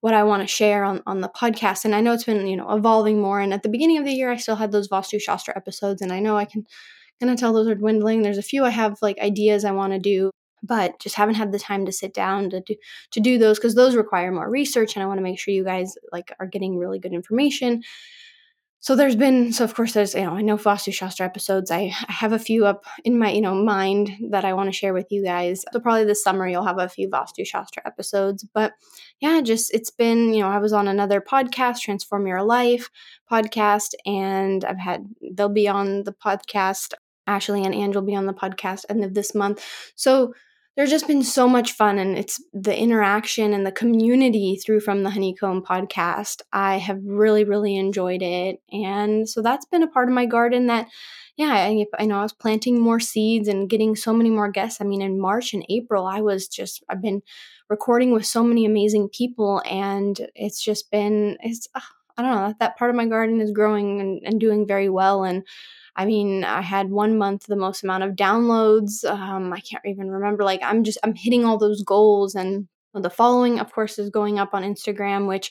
what 0.00 0.14
I 0.14 0.22
want 0.22 0.42
to 0.42 0.46
share 0.46 0.82
on, 0.82 1.02
on 1.06 1.20
the 1.20 1.28
podcast. 1.28 1.84
And 1.84 1.94
I 1.94 2.00
know 2.00 2.14
it's 2.14 2.24
been, 2.24 2.46
you 2.46 2.56
know, 2.56 2.74
evolving 2.74 3.20
more. 3.20 3.38
And 3.38 3.52
at 3.52 3.62
the 3.62 3.68
beginning 3.68 3.98
of 3.98 4.06
the 4.06 4.14
year, 4.14 4.30
I 4.30 4.36
still 4.36 4.56
had 4.56 4.72
those 4.72 4.88
Vastu 4.88 5.20
Shastra 5.20 5.54
episodes. 5.54 6.00
And 6.00 6.10
I 6.10 6.20
know 6.20 6.38
I 6.38 6.46
can 6.46 6.64
kind 7.20 7.30
of 7.30 7.38
tell 7.38 7.52
those 7.52 7.68
are 7.68 7.74
dwindling. 7.74 8.22
There's 8.22 8.38
a 8.38 8.42
few 8.42 8.64
I 8.64 8.70
have 8.70 8.96
like 9.02 9.18
ideas 9.18 9.64
I 9.64 9.72
want 9.72 9.92
to 9.92 9.98
do 9.98 10.30
but 10.62 10.98
just 10.98 11.16
haven't 11.16 11.36
had 11.36 11.52
the 11.52 11.58
time 11.58 11.86
to 11.86 11.92
sit 11.92 12.14
down 12.14 12.50
to 12.50 12.60
do 12.60 12.74
to 13.10 13.20
do 13.20 13.38
those 13.38 13.58
because 13.58 13.74
those 13.74 13.96
require 13.96 14.30
more 14.30 14.48
research 14.48 14.96
and 14.96 15.02
i 15.02 15.06
want 15.06 15.18
to 15.18 15.22
make 15.22 15.38
sure 15.38 15.54
you 15.54 15.64
guys 15.64 15.96
like 16.12 16.32
are 16.40 16.46
getting 16.46 16.78
really 16.78 16.98
good 16.98 17.12
information. 17.12 17.82
So 18.82 18.96
there's 18.96 19.14
been 19.14 19.52
so 19.52 19.64
of 19.64 19.74
course 19.74 19.92
there's 19.92 20.14
you 20.14 20.22
know 20.22 20.32
i 20.32 20.40
know 20.40 20.56
vastu 20.56 20.92
shastra 20.92 21.26
episodes. 21.26 21.70
I, 21.70 21.92
I 22.08 22.12
have 22.12 22.32
a 22.32 22.38
few 22.38 22.64
up 22.64 22.86
in 23.04 23.18
my 23.18 23.30
you 23.30 23.42
know 23.42 23.54
mind 23.54 24.10
that 24.30 24.46
i 24.46 24.54
want 24.54 24.68
to 24.68 24.76
share 24.76 24.94
with 24.94 25.06
you 25.10 25.22
guys. 25.22 25.64
So 25.70 25.80
probably 25.80 26.04
this 26.04 26.22
summer 26.22 26.48
you'll 26.48 26.64
have 26.64 26.78
a 26.78 26.88
few 26.88 27.10
vastu 27.10 27.46
shastra 27.46 27.82
episodes 27.84 28.46
but 28.54 28.72
yeah 29.20 29.42
just 29.42 29.74
it's 29.74 29.90
been 29.90 30.32
you 30.32 30.40
know 30.40 30.48
i 30.48 30.56
was 30.56 30.72
on 30.72 30.88
another 30.88 31.20
podcast 31.20 31.80
transform 31.80 32.26
your 32.26 32.42
life 32.42 32.88
podcast 33.30 33.90
and 34.06 34.64
i've 34.64 34.78
had 34.78 35.04
they'll 35.34 35.50
be 35.50 35.68
on 35.68 36.04
the 36.04 36.12
podcast 36.12 36.94
ashley 37.30 37.64
and 37.64 37.74
Angel 37.74 38.02
will 38.02 38.06
be 38.06 38.16
on 38.16 38.26
the 38.26 38.34
podcast 38.34 38.84
end 38.88 39.04
of 39.04 39.14
this 39.14 39.34
month. 39.34 39.64
So 39.94 40.34
there's 40.80 40.88
just 40.88 41.06
been 41.06 41.22
so 41.22 41.46
much 41.46 41.72
fun 41.72 41.98
and 41.98 42.16
it's 42.16 42.42
the 42.54 42.74
interaction 42.74 43.52
and 43.52 43.66
the 43.66 43.70
community 43.70 44.56
through 44.56 44.80
from 44.80 45.02
the 45.02 45.10
honeycomb 45.10 45.62
podcast. 45.62 46.40
I 46.54 46.78
have 46.78 47.00
really 47.04 47.44
really 47.44 47.76
enjoyed 47.76 48.22
it 48.22 48.62
and 48.72 49.28
so 49.28 49.42
that's 49.42 49.66
been 49.66 49.82
a 49.82 49.88
part 49.88 50.08
of 50.08 50.14
my 50.14 50.24
garden 50.24 50.68
that 50.68 50.88
yeah 51.36 51.52
I, 51.52 51.84
I, 51.98 52.06
know 52.06 52.20
i 52.20 52.22
was 52.22 52.32
planting 52.32 52.80
more 52.80 52.98
seeds 52.98 53.46
and 53.46 53.68
getting 53.68 53.94
so 53.94 54.14
many 54.14 54.30
more 54.30 54.50
guests. 54.50 54.80
I 54.80 54.84
mean 54.84 55.02
in 55.02 55.20
march 55.20 55.52
and 55.52 55.66
april 55.68 56.06
i 56.06 56.22
was 56.22 56.48
just 56.48 56.82
i've 56.88 57.02
been 57.02 57.20
recording 57.68 58.14
with 58.14 58.24
so 58.24 58.42
many 58.42 58.64
amazing 58.64 59.10
people 59.10 59.60
and 59.68 60.18
it's 60.34 60.64
just 60.64 60.90
been 60.90 61.36
it's 61.42 61.68
ah, 61.74 61.86
i 62.24 62.28
don't 62.30 62.48
know 62.48 62.54
that 62.60 62.76
part 62.76 62.90
of 62.90 62.96
my 62.96 63.06
garden 63.06 63.40
is 63.40 63.50
growing 63.50 64.00
and, 64.00 64.22
and 64.24 64.40
doing 64.40 64.66
very 64.66 64.88
well 64.88 65.24
and 65.24 65.44
I 65.96 66.06
mean, 66.06 66.44
I 66.44 66.62
had 66.62 66.90
one 66.90 67.18
month 67.18 67.46
the 67.46 67.56
most 67.56 67.82
amount 67.82 68.04
of 68.04 68.12
downloads. 68.12 69.04
Um, 69.04 69.52
I 69.52 69.60
can't 69.60 69.84
even 69.84 70.08
remember. 70.10 70.44
Like, 70.44 70.60
I'm 70.62 70.84
just, 70.84 70.98
I'm 71.02 71.14
hitting 71.14 71.44
all 71.44 71.58
those 71.58 71.82
goals. 71.82 72.34
And 72.34 72.68
the 72.94 73.10
following, 73.10 73.58
of 73.58 73.72
course, 73.72 73.98
is 73.98 74.08
going 74.08 74.38
up 74.38 74.54
on 74.54 74.62
Instagram, 74.62 75.26
which 75.26 75.50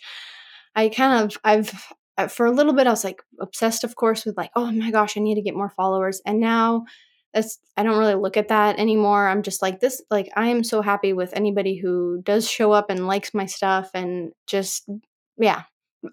I 0.75 0.89
kind 0.89 1.23
of, 1.23 1.37
I've, 1.43 1.93
uh, 2.17 2.27
for 2.27 2.45
a 2.45 2.51
little 2.51 2.73
bit, 2.73 2.87
I 2.87 2.91
was 2.91 3.03
like 3.03 3.21
obsessed, 3.39 3.83
of 3.83 3.95
course, 3.95 4.25
with 4.25 4.37
like, 4.37 4.51
oh 4.55 4.71
my 4.71 4.91
gosh, 4.91 5.17
I 5.17 5.19
need 5.19 5.35
to 5.35 5.41
get 5.41 5.55
more 5.55 5.69
followers. 5.69 6.21
And 6.25 6.39
now, 6.39 6.85
that's 7.33 7.59
I 7.77 7.83
don't 7.83 7.99
really 7.99 8.15
look 8.15 8.37
at 8.37 8.47
that 8.47 8.79
anymore. 8.79 9.27
I'm 9.27 9.43
just 9.43 9.61
like 9.61 9.79
this 9.79 10.01
like 10.09 10.29
I 10.35 10.47
am 10.47 10.63
so 10.63 10.81
happy 10.81 11.13
with 11.13 11.31
anybody 11.33 11.77
who 11.77 12.23
does 12.23 12.49
show 12.49 12.71
up 12.71 12.89
and 12.89 13.05
likes 13.05 13.35
my 13.35 13.45
stuff 13.45 13.91
and 13.93 14.31
just 14.47 14.89
yeah, 15.37 15.63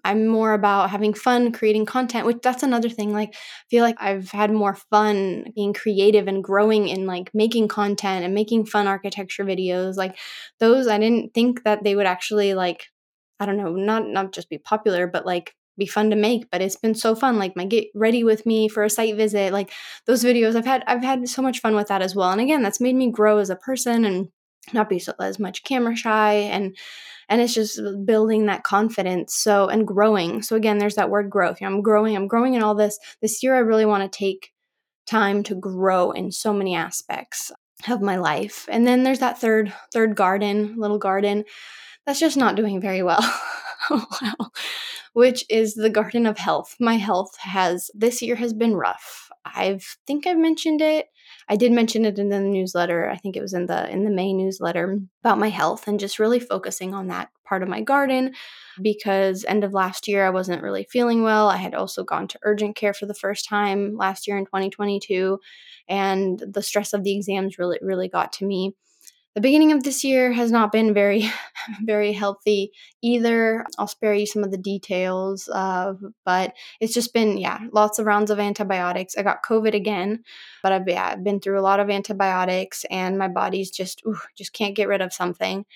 I'm 0.03 0.27
more 0.27 0.53
about 0.53 0.89
having 0.89 1.13
fun 1.13 1.51
creating 1.51 1.85
content, 1.85 2.25
which 2.25 2.39
that's 2.43 2.63
another 2.63 2.89
thing. 2.89 3.13
Like, 3.13 3.33
I 3.33 3.37
feel 3.69 3.83
like 3.83 3.95
I've 3.99 4.29
had 4.31 4.51
more 4.51 4.75
fun 4.75 5.45
being 5.55 5.73
creative 5.73 6.27
and 6.27 6.43
growing 6.43 6.89
in 6.89 7.05
like 7.05 7.31
making 7.33 7.69
content 7.69 8.25
and 8.25 8.33
making 8.33 8.65
fun 8.65 8.87
architecture 8.87 9.45
videos. 9.45 9.95
Like, 9.95 10.17
those 10.59 10.87
I 10.87 10.97
didn't 10.97 11.33
think 11.33 11.63
that 11.63 11.83
they 11.83 11.95
would 11.95 12.05
actually 12.05 12.53
like, 12.53 12.87
I 13.39 13.45
don't 13.45 13.57
know, 13.57 13.71
not 13.75 14.07
not 14.07 14.33
just 14.33 14.49
be 14.49 14.57
popular, 14.57 15.07
but 15.07 15.25
like 15.25 15.55
be 15.77 15.85
fun 15.85 16.09
to 16.09 16.15
make. 16.15 16.49
But 16.51 16.61
it's 16.61 16.75
been 16.75 16.95
so 16.95 17.15
fun. 17.15 17.37
Like 17.39 17.55
my 17.55 17.65
get 17.65 17.87
ready 17.95 18.23
with 18.23 18.45
me 18.45 18.67
for 18.67 18.83
a 18.83 18.89
site 18.89 19.15
visit, 19.15 19.53
like 19.53 19.71
those 20.05 20.23
videos. 20.23 20.55
I've 20.55 20.65
had 20.65 20.83
I've 20.87 21.03
had 21.03 21.29
so 21.29 21.41
much 21.41 21.59
fun 21.61 21.75
with 21.75 21.87
that 21.87 22.01
as 22.01 22.15
well. 22.15 22.31
And 22.31 22.41
again, 22.41 22.61
that's 22.63 22.81
made 22.81 22.95
me 22.95 23.11
grow 23.11 23.37
as 23.37 23.49
a 23.49 23.55
person 23.55 24.03
and 24.05 24.29
not 24.73 24.89
be 24.89 24.99
so 24.99 25.13
as 25.21 25.39
much 25.39 25.63
camera 25.63 25.95
shy 25.95 26.33
and 26.33 26.75
and 27.29 27.41
it's 27.41 27.53
just 27.53 27.79
building 28.05 28.45
that 28.45 28.63
confidence 28.63 29.35
so 29.35 29.67
and 29.67 29.87
growing. 29.87 30.41
So 30.41 30.55
again 30.55 30.77
there's 30.77 30.95
that 30.95 31.09
word 31.09 31.29
growth 31.29 31.61
you 31.61 31.67
know, 31.67 31.75
i'm 31.75 31.81
growing 31.81 32.15
i'm 32.15 32.27
growing 32.27 32.53
in 32.53 32.63
all 32.63 32.75
this. 32.75 32.99
This 33.21 33.43
year 33.43 33.55
i 33.55 33.59
really 33.59 33.85
want 33.85 34.11
to 34.11 34.17
take 34.17 34.51
time 35.05 35.43
to 35.43 35.55
grow 35.55 36.11
in 36.11 36.31
so 36.31 36.53
many 36.53 36.75
aspects 36.75 37.51
of 37.89 38.01
my 38.01 38.17
life. 38.17 38.67
And 38.69 38.85
then 38.85 39.03
there's 39.03 39.19
that 39.19 39.39
third 39.39 39.73
third 39.93 40.15
garden 40.15 40.75
little 40.77 40.99
garden 40.99 41.45
that's 42.05 42.19
just 42.19 42.37
not 42.37 42.55
doing 42.55 42.81
very 42.81 43.03
well. 43.03 43.21
Wow 43.89 44.51
which 45.17 45.43
is 45.49 45.73
the 45.73 45.89
garden 45.89 46.27
of 46.27 46.37
health. 46.37 46.75
My 46.79 46.97
health 46.97 47.35
has 47.39 47.89
this 47.95 48.21
year 48.21 48.35
has 48.35 48.53
been 48.53 48.75
rough. 48.75 49.31
I 49.43 49.79
think 50.05 50.27
i've 50.27 50.37
mentioned 50.37 50.79
it 50.79 51.07
I 51.49 51.55
did 51.55 51.71
mention 51.71 52.03
it 52.05 52.19
in 52.19 52.29
the 52.29 52.39
newsletter. 52.39 53.09
I 53.09 53.17
think 53.17 53.37
it 53.37 53.41
was 53.41 53.53
in 53.53 53.67
the 53.67 53.89
in 53.89 54.03
the 54.03 54.11
May 54.11 54.33
newsletter 54.33 54.99
about 55.23 55.39
my 55.39 55.49
health 55.49 55.87
and 55.87 55.99
just 55.99 56.19
really 56.19 56.39
focusing 56.39 56.93
on 56.93 57.07
that 57.07 57.29
part 57.45 57.63
of 57.63 57.69
my 57.69 57.81
garden 57.81 58.33
because 58.81 59.45
end 59.45 59.63
of 59.63 59.73
last 59.73 60.07
year 60.07 60.25
I 60.25 60.29
wasn't 60.29 60.61
really 60.61 60.87
feeling 60.91 61.23
well. 61.23 61.49
I 61.49 61.57
had 61.57 61.73
also 61.73 62.03
gone 62.03 62.27
to 62.29 62.39
urgent 62.43 62.75
care 62.75 62.93
for 62.93 63.05
the 63.05 63.13
first 63.13 63.47
time 63.47 63.95
last 63.95 64.27
year 64.27 64.37
in 64.37 64.45
2022 64.45 65.39
and 65.87 66.43
the 66.45 66.61
stress 66.61 66.93
of 66.93 67.03
the 67.03 67.15
exams 67.15 67.57
really 67.57 67.79
really 67.81 68.09
got 68.09 68.33
to 68.33 68.45
me 68.45 68.75
the 69.37 69.41
beginning 69.41 69.71
of 69.71 69.83
this 69.83 70.03
year 70.03 70.31
has 70.31 70.51
not 70.51 70.71
been 70.71 70.95
very, 70.95 71.29
very 71.83 72.11
healthy 72.11 72.71
either. 73.03 73.63
I'll 73.77 73.85
spare 73.87 74.15
you 74.15 74.25
some 74.25 74.43
of 74.43 74.49
the 74.49 74.57
details, 74.57 75.47
uh, 75.47 75.93
but 76.25 76.53
it's 76.81 76.95
just 76.95 77.13
been, 77.13 77.37
yeah, 77.37 77.59
lots 77.71 77.99
of 77.99 78.07
rounds 78.07 78.31
of 78.31 78.39
antibiotics. 78.39 79.15
I 79.15 79.21
got 79.21 79.45
COVID 79.45 79.75
again, 79.75 80.23
but 80.63 80.71
I've, 80.71 80.87
yeah, 80.87 81.09
I've 81.13 81.23
been 81.23 81.39
through 81.39 81.59
a 81.59 81.61
lot 81.61 81.79
of 81.79 81.91
antibiotics 81.91 82.83
and 82.89 83.19
my 83.19 83.27
body's 83.27 83.69
just, 83.69 84.01
ooh, 84.07 84.17
just 84.35 84.53
can't 84.53 84.75
get 84.75 84.87
rid 84.87 85.01
of 85.01 85.13
something. 85.13 85.67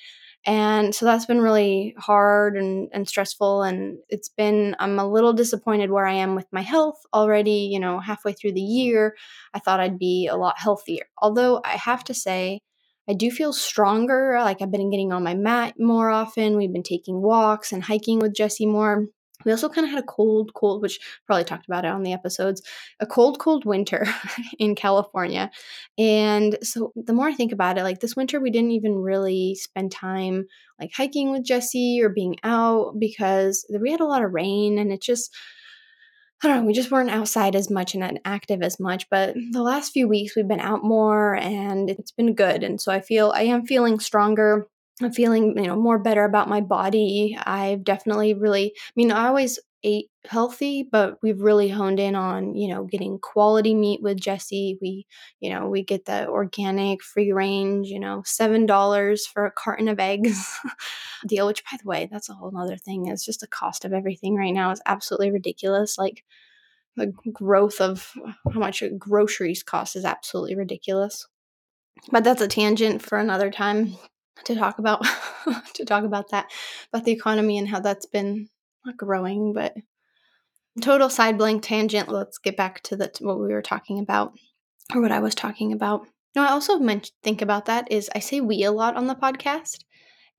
And 0.43 0.95
so 0.95 1.06
that's 1.06 1.28
been 1.28 1.39
really 1.39 1.93
hard 2.00 2.58
and, 2.58 2.89
and 2.91 3.08
stressful. 3.08 3.62
And 3.62 4.00
it's 4.10 4.30
been, 4.30 4.76
I'm 4.80 4.97
a 4.97 5.08
little 5.08 5.34
disappointed 5.34 5.91
where 5.91 6.08
I 6.08 6.13
am 6.13 6.34
with 6.34 6.47
my 6.52 6.62
health 6.62 7.00
already, 7.13 7.69
you 7.71 7.80
know, 7.80 8.00
halfway 8.00 8.34
through 8.34 8.54
the 8.54 8.62
year. 8.62 9.15
I 9.54 9.60
thought 9.60 9.80
I'd 9.80 10.00
be 10.00 10.26
a 10.26 10.36
lot 10.36 10.58
healthier. 10.58 11.06
Although 11.19 11.62
I 11.63 11.74
have 11.74 12.04
to 12.06 12.15
say, 12.15 12.62
I 13.12 13.13
do 13.13 13.30
feel 13.30 13.52
stronger. 13.52 14.39
Like 14.39 14.62
I've 14.62 14.71
been 14.71 14.89
getting 14.89 15.12
on 15.12 15.21
my 15.21 15.34
mat 15.34 15.74
more 15.78 16.10
often. 16.10 16.56
We've 16.56 16.71
been 16.71 16.82
taking 16.82 17.21
walks 17.21 17.74
and 17.74 17.84
hiking 17.84 18.19
with 18.19 18.34
Jesse 18.34 18.65
more. 18.65 19.08
We 19.43 19.52
also 19.52 19.67
kind 19.67 19.84
of 19.84 19.91
had 19.91 20.02
a 20.02 20.08
cold, 20.08 20.54
cold, 20.54 20.82
which 20.82 20.97
probably 21.26 21.43
talked 21.43 21.65
about 21.65 21.84
it 21.84 21.91
on 21.91 22.04
the 22.04 22.13
episodes, 22.13 22.62
a 23.02 23.06
cold, 23.06 23.38
cold 23.38 23.65
winter 23.65 24.08
in 24.60 24.76
California. 24.76 25.52
And 25.97 26.58
so 26.63 26.93
the 26.95 27.12
more 27.12 27.28
I 27.28 27.34
think 27.34 27.52
about 27.52 27.78
it, 27.78 27.84
like 27.84 28.00
this 28.00 28.15
winter, 28.15 28.39
we 28.39 28.50
didn't 28.50 28.71
even 28.71 28.95
really 28.95 29.56
spend 29.56 29.91
time 29.91 30.45
like 30.80 30.91
hiking 30.95 31.32
with 31.32 31.43
Jesse 31.43 32.00
or 32.02 32.08
being 32.08 32.38
out 32.45 32.93
because 32.97 33.65
we 33.78 33.91
had 33.91 34.00
a 34.00 34.06
lot 34.06 34.24
of 34.24 34.32
rain 34.32 34.78
and 34.80 34.93
it 34.93 35.02
just, 35.02 35.36
I 36.44 36.48
don't 36.48 36.62
know, 36.62 36.66
we 36.66 36.74
just 36.74 36.90
weren't 36.90 37.12
outside 37.12 37.56
as 37.56 37.70
much 37.70 37.94
and 37.94 38.20
active 38.26 38.64
as 38.64 38.80
much. 38.80 39.08
But 39.10 39.36
the 39.52 39.62
last 39.62 39.92
few 39.92 40.08
weeks, 40.08 40.36
we've 40.36 40.48
been 40.48 40.60
out 40.60 40.84
more 40.84 41.36
and 41.36 41.90
it's 41.90 42.12
been 42.12 42.34
good. 42.34 42.64
And 42.64 42.82
so 42.82 42.92
I 42.92 43.00
feel 43.00 43.32
I 43.36 43.44
am 43.44 43.66
feeling 43.66 44.00
stronger 44.00 44.68
I'm 45.04 45.12
feeling, 45.12 45.58
you 45.58 45.68
know, 45.68 45.76
more 45.76 46.00
better 46.00 46.24
about 46.24 46.50
my 46.50 46.62
body. 46.62 47.38
I've 47.46 47.84
definitely 47.84 48.34
really, 48.34 48.74
I 48.76 48.92
mean, 48.96 49.12
I 49.12 49.28
always 49.28 49.60
ate 49.84 50.10
healthy, 50.26 50.88
but 50.89 51.17
we've 51.22 51.41
really 51.41 51.70
honed 51.70 52.00
in 52.00 52.15
on, 52.15 52.56
you 52.56 52.74
know, 52.74 52.84
getting 52.84 53.20
quality 53.20 53.74
meat 53.74 54.02
with 54.02 54.20
Jesse. 54.20 54.78
We, 54.82 55.08
you 55.39 55.50
know, 55.50 55.67
we 55.70 55.84
get 55.84 56.06
the 56.06 56.28
organic, 56.28 57.02
free 57.02 57.32
range, 57.32 57.88
you 57.88 58.00
know, 58.00 58.24
$7 58.26 59.22
for 59.26 59.46
a 59.46 59.52
carton 59.52 59.88
of 59.88 60.00
eggs 60.00 60.60
deal, 61.28 61.48
which 61.48 61.63
by 61.65 61.78
the 61.82 61.88
way, 61.88 62.10
that's 62.12 62.30
a 62.30 62.34
whole 62.34 62.56
other 62.58 62.78
thing. 62.78 63.08
It's 63.08 63.26
just 63.26 63.41
the 63.41 63.48
cost 63.48 63.86
of 63.86 63.94
everything 63.94 64.36
right 64.36 64.54
now 64.54 64.72
is 64.72 64.82
absolutely 64.86 65.32
ridiculous. 65.32 65.98
Like 65.98 66.24
the 66.96 67.13
growth 67.32 67.82
of 67.82 68.12
how 68.54 68.60
much 68.60 68.84
groceries 68.98 69.63
cost 69.63 69.96
is 69.96 70.06
absolutely 70.06 70.56
ridiculous. 70.56 71.28
But 72.12 72.24
that's 72.24 72.41
a 72.41 72.48
tangent 72.48 73.02
for 73.02 73.17
another 73.17 73.52
time 73.52 73.96
to 74.46 74.56
talk 74.56 74.80
about 74.80 75.06
to 75.74 75.86
talk 75.86 76.04
about 76.04 76.32
that 76.32 76.50
about 76.91 77.06
the 77.06 77.12
economy 77.12 77.58
and 77.58 77.67
how 77.67 77.80
that's 77.80 78.06
been 78.08 78.48
not 78.86 78.98
growing 78.98 79.54
but 79.54 79.76
total 80.82 81.10
side 81.10 81.38
blank 81.38 81.63
tangent. 81.63 82.10
Let's 82.10 82.38
get 82.38 82.56
back 82.56 82.82
to 82.84 82.96
the 82.96 83.12
what 83.20 83.39
we 83.39 83.54
were 83.54 83.62
talking 83.62 84.00
about 84.00 84.34
or 84.94 85.02
what 85.02 85.12
i 85.12 85.20
was 85.20 85.36
talking 85.36 85.74
about. 85.74 86.08
No 86.36 86.44
i 86.44 86.50
also 86.50 86.80
think 87.24 87.41
about 87.41 87.65
that 87.65 87.91
is 87.91 88.10
i 88.15 88.20
say 88.20 88.41
we 88.41 88.63
a 88.63 88.72
lot 88.72 88.96
on 88.96 89.08
the 89.08 89.15
podcast 89.15 89.84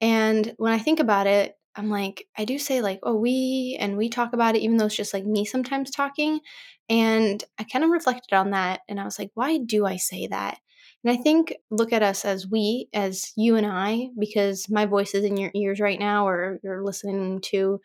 and 0.00 0.54
when 0.56 0.72
i 0.72 0.78
think 0.78 1.00
about 1.00 1.26
it 1.26 1.54
i'm 1.76 1.90
like 1.90 2.26
i 2.36 2.44
do 2.44 2.58
say 2.58 2.80
like 2.80 2.98
oh 3.02 3.14
we 3.14 3.76
and 3.78 3.96
we 3.96 4.08
talk 4.08 4.32
about 4.32 4.56
it 4.56 4.62
even 4.62 4.78
though 4.78 4.86
it's 4.86 4.96
just 4.96 5.12
like 5.12 5.26
me 5.26 5.44
sometimes 5.44 5.90
talking 5.90 6.40
and 6.88 7.44
i 7.58 7.64
kind 7.64 7.84
of 7.84 7.90
reflected 7.90 8.34
on 8.34 8.50
that 8.50 8.80
and 8.88 8.98
i 8.98 9.04
was 9.04 9.18
like 9.18 9.30
why 9.34 9.58
do 9.58 9.84
i 9.86 9.96
say 9.96 10.26
that? 10.26 10.58
And 11.04 11.18
I 11.18 11.20
think 11.20 11.54
look 11.70 11.92
at 11.92 12.02
us 12.02 12.24
as 12.24 12.46
we, 12.46 12.88
as 12.92 13.32
you 13.36 13.56
and 13.56 13.66
I, 13.66 14.08
because 14.18 14.68
my 14.70 14.86
voice 14.86 15.14
is 15.14 15.24
in 15.24 15.36
your 15.36 15.50
ears 15.54 15.80
right 15.80 15.98
now, 15.98 16.28
or 16.28 16.60
you're 16.62 16.84
listening 16.84 17.40
to 17.46 17.80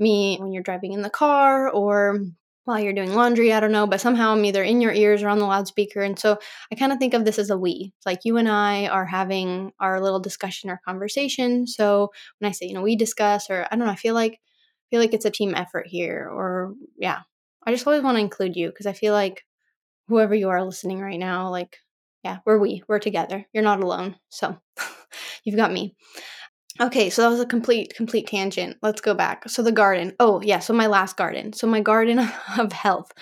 me 0.00 0.38
when 0.38 0.52
you're 0.52 0.62
driving 0.62 0.92
in 0.92 1.02
the 1.02 1.10
car 1.10 1.68
or 1.68 2.20
while 2.64 2.78
you're 2.78 2.92
doing 2.92 3.14
laundry. 3.14 3.52
I 3.52 3.60
don't 3.60 3.72
know, 3.72 3.86
but 3.86 4.00
somehow 4.00 4.32
I'm 4.32 4.44
either 4.44 4.62
in 4.62 4.80
your 4.80 4.92
ears 4.92 5.22
or 5.22 5.28
on 5.28 5.38
the 5.38 5.46
loudspeaker. 5.46 6.00
And 6.00 6.18
so 6.18 6.38
I 6.70 6.76
kind 6.76 6.92
of 6.92 6.98
think 6.98 7.14
of 7.14 7.24
this 7.24 7.38
as 7.38 7.50
a 7.50 7.58
we. 7.58 7.92
It's 7.96 8.06
like 8.06 8.20
you 8.24 8.36
and 8.36 8.48
I 8.48 8.86
are 8.86 9.06
having 9.06 9.72
our 9.80 10.00
little 10.00 10.20
discussion 10.20 10.70
or 10.70 10.80
conversation. 10.84 11.66
So 11.66 12.10
when 12.38 12.48
I 12.48 12.52
say, 12.52 12.66
you 12.66 12.74
know, 12.74 12.82
we 12.82 12.96
discuss, 12.96 13.50
or 13.50 13.66
I 13.70 13.76
don't 13.76 13.86
know, 13.86 13.92
I 13.92 13.96
feel 13.96 14.14
like 14.14 14.34
I 14.34 14.84
feel 14.90 15.00
like 15.00 15.14
it's 15.14 15.24
a 15.24 15.30
team 15.30 15.54
effort 15.54 15.86
here, 15.86 16.28
or 16.32 16.74
yeah. 16.96 17.20
I 17.66 17.72
just 17.72 17.86
always 17.86 18.02
want 18.02 18.16
to 18.16 18.20
include 18.20 18.56
you 18.56 18.68
because 18.68 18.86
I 18.86 18.92
feel 18.92 19.12
like 19.12 19.44
whoever 20.08 20.34
you 20.34 20.48
are 20.48 20.64
listening 20.64 21.00
right 21.00 21.18
now, 21.18 21.50
like 21.50 21.76
yeah, 22.24 22.38
we're 22.44 22.58
we. 22.58 22.82
We're 22.86 22.98
together. 22.98 23.46
You're 23.52 23.64
not 23.64 23.82
alone. 23.82 24.16
So 24.28 24.58
you've 25.44 25.56
got 25.56 25.72
me. 25.72 25.96
Okay, 26.78 27.10
so 27.10 27.22
that 27.22 27.28
was 27.30 27.40
a 27.40 27.46
complete 27.46 27.94
complete 27.96 28.26
tangent. 28.28 28.76
Let's 28.82 29.00
go 29.00 29.14
back. 29.14 29.48
So 29.48 29.62
the 29.62 29.72
garden. 29.72 30.14
Oh, 30.20 30.40
yeah, 30.42 30.60
so 30.60 30.72
my 30.72 30.86
last 30.86 31.16
garden. 31.16 31.52
So 31.52 31.66
my 31.66 31.80
garden 31.80 32.18
of 32.58 32.72
health. 32.72 33.12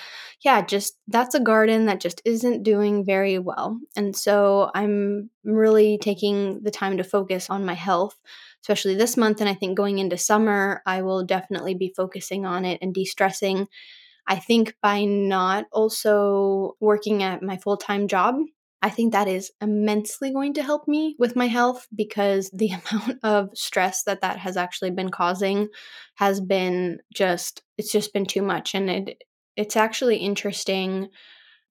Yeah, 0.44 0.64
just 0.64 0.98
that's 1.08 1.34
a 1.34 1.40
garden 1.40 1.86
that 1.86 2.00
just 2.00 2.20
isn't 2.24 2.62
doing 2.62 3.04
very 3.04 3.38
well. 3.38 3.78
And 3.96 4.14
so 4.14 4.70
I'm 4.74 5.30
really 5.44 5.98
taking 5.98 6.60
the 6.62 6.70
time 6.70 6.98
to 6.98 7.04
focus 7.04 7.48
on 7.50 7.64
my 7.64 7.74
health, 7.74 8.16
especially 8.62 8.94
this 8.94 9.16
month 9.16 9.40
and 9.40 9.48
I 9.48 9.54
think 9.54 9.76
going 9.76 9.98
into 9.98 10.16
summer, 10.18 10.82
I 10.86 11.02
will 11.02 11.24
definitely 11.24 11.74
be 11.74 11.92
focusing 11.96 12.44
on 12.46 12.64
it 12.64 12.78
and 12.82 12.94
de-stressing. 12.94 13.66
I 14.28 14.36
think 14.36 14.74
by 14.82 15.04
not 15.04 15.66
also 15.72 16.76
working 16.80 17.22
at 17.22 17.42
my 17.42 17.56
full-time 17.56 18.08
job 18.08 18.36
I 18.80 18.90
think 18.90 19.12
that 19.12 19.26
is 19.28 19.50
immensely 19.60 20.32
going 20.32 20.54
to 20.54 20.62
help 20.62 20.86
me 20.86 21.16
with 21.18 21.34
my 21.34 21.46
health 21.46 21.86
because 21.94 22.50
the 22.52 22.70
amount 22.92 23.18
of 23.22 23.50
stress 23.54 24.04
that 24.04 24.20
that 24.20 24.38
has 24.38 24.56
actually 24.56 24.90
been 24.90 25.10
causing 25.10 25.68
has 26.14 26.40
been 26.40 26.98
just 27.12 27.62
it's 27.76 27.92
just 27.92 28.12
been 28.12 28.26
too 28.26 28.42
much 28.42 28.74
and 28.74 28.88
it 28.90 29.22
it's 29.56 29.76
actually 29.76 30.18
interesting. 30.18 31.08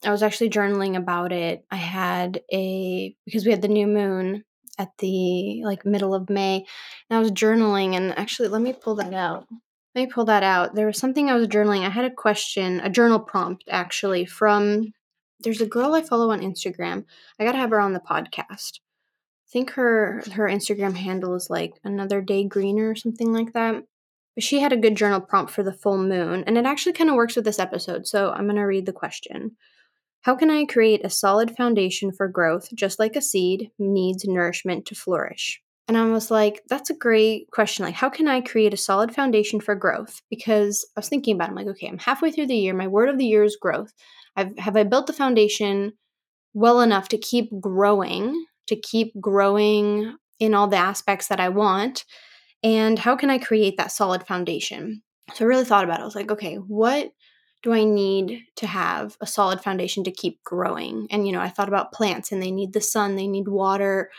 I 0.03 0.11
was 0.11 0.21
actually 0.21 0.49
journaling 0.49 0.97
about 0.97 1.31
it. 1.31 1.63
I 1.71 1.77
had 1.77 2.41
a 2.51 3.15
because 3.25 3.45
we 3.45 3.51
had 3.51 3.61
the 3.61 3.69
new 3.69 3.87
moon 3.87 4.43
at 4.77 4.89
the 4.99 5.63
like 5.63 5.85
middle 5.85 6.13
of 6.13 6.29
May 6.29 6.65
and 7.09 7.17
I 7.17 7.19
was 7.19 7.31
journaling 7.31 7.95
and 7.95 8.17
actually 8.19 8.49
let 8.49 8.61
me 8.61 8.73
pull 8.73 8.95
that 8.95 9.13
out. 9.13 9.47
Let 9.95 10.01
me 10.03 10.11
pull 10.13 10.25
that 10.25 10.43
out. 10.43 10.75
There 10.75 10.85
was 10.85 10.99
something 10.99 11.29
I 11.29 11.35
was 11.35 11.47
journaling. 11.47 11.85
I 11.85 11.89
had 11.89 12.05
a 12.05 12.11
question, 12.13 12.81
a 12.81 12.89
journal 12.89 13.19
prompt 13.19 13.63
actually 13.69 14.25
from 14.25 14.93
there's 15.39 15.61
a 15.61 15.65
girl 15.65 15.93
I 15.93 16.01
follow 16.01 16.31
on 16.31 16.41
Instagram. 16.41 17.05
I 17.39 17.45
gotta 17.45 17.57
have 17.57 17.71
her 17.71 17.79
on 17.79 17.93
the 17.93 17.99
podcast. 17.99 18.79
I 18.79 19.49
think 19.51 19.71
her 19.71 20.23
her 20.33 20.47
Instagram 20.47 20.95
handle 20.95 21.35
is 21.35 21.49
like 21.49 21.73
another 21.83 22.21
day 22.21 22.43
greener 22.43 22.89
or 22.89 22.95
something 22.95 23.31
like 23.31 23.53
that. 23.53 23.83
But 24.35 24.43
she 24.43 24.59
had 24.59 24.73
a 24.73 24.77
good 24.77 24.95
journal 24.95 25.21
prompt 25.21 25.51
for 25.51 25.63
the 25.63 25.73
full 25.73 25.97
moon, 25.97 26.43
and 26.45 26.57
it 26.57 26.65
actually 26.65 26.93
kind 26.93 27.09
of 27.09 27.15
works 27.15 27.35
with 27.35 27.45
this 27.45 27.59
episode. 27.59 28.07
So 28.07 28.31
I'm 28.31 28.47
gonna 28.47 28.67
read 28.67 28.85
the 28.85 28.93
question. 28.93 29.55
How 30.21 30.35
can 30.35 30.49
I 30.49 30.65
create 30.65 31.05
a 31.05 31.09
solid 31.09 31.55
foundation 31.55 32.11
for 32.11 32.27
growth, 32.27 32.69
just 32.75 32.99
like 32.99 33.15
a 33.15 33.21
seed 33.21 33.71
needs 33.79 34.25
nourishment 34.25 34.85
to 34.87 34.95
flourish? 34.95 35.61
And 35.87 35.97
I 35.97 36.05
was 36.05 36.29
like, 36.29 36.63
that's 36.67 36.89
a 36.89 36.95
great 36.95 37.49
question. 37.51 37.85
Like, 37.85 37.95
how 37.95 38.09
can 38.09 38.27
I 38.27 38.41
create 38.41 38.73
a 38.73 38.77
solid 38.77 39.15
foundation 39.15 39.61
for 39.61 39.73
growth? 39.73 40.21
Because 40.29 40.85
I 40.97 40.99
was 40.99 41.07
thinking 41.07 41.35
about 41.35 41.47
it. 41.47 41.51
I'm 41.51 41.55
like, 41.55 41.67
okay, 41.67 41.87
I'm 41.87 41.97
halfway 41.97 42.29
through 42.31 42.47
the 42.47 42.57
year. 42.57 42.73
My 42.73 42.87
word 42.87 43.07
of 43.07 43.17
the 43.17 43.25
year 43.25 43.45
is 43.45 43.55
growth. 43.55 43.93
I've, 44.37 44.57
have 44.57 44.77
I 44.77 44.83
built 44.83 45.07
the 45.07 45.13
foundation 45.13 45.93
well 46.53 46.79
enough 46.79 47.09
to 47.09 47.17
keep 47.17 47.49
growing, 47.59 48.45
to 48.67 48.75
keep 48.75 49.19
growing 49.19 50.15
in 50.39 50.53
all 50.53 50.67
the 50.67 50.77
aspects 50.77 51.27
that 51.27 51.39
I 51.39 51.49
want? 51.49 52.05
And 52.63 52.99
how 52.99 53.15
can 53.15 53.29
I 53.29 53.39
create 53.39 53.77
that 53.77 53.91
solid 53.91 54.25
foundation? 54.25 55.01
So 55.33 55.43
I 55.43 55.47
really 55.47 55.65
thought 55.65 55.83
about 55.83 55.99
it. 55.99 56.03
I 56.03 56.05
was 56.05 56.15
like, 56.15 56.31
okay, 56.31 56.55
what 56.55 57.11
do 57.63 57.73
I 57.73 57.83
need 57.83 58.43
to 58.57 58.67
have 58.67 59.17
a 59.19 59.27
solid 59.27 59.61
foundation 59.61 60.03
to 60.05 60.11
keep 60.11 60.43
growing? 60.43 61.07
And, 61.09 61.25
you 61.25 61.33
know, 61.33 61.41
I 61.41 61.49
thought 61.49 61.67
about 61.67 61.91
plants 61.91 62.31
and 62.31 62.41
they 62.41 62.51
need 62.51 62.73
the 62.73 62.81
sun, 62.81 63.15
they 63.15 63.27
need 63.27 63.47
water, 63.47 64.09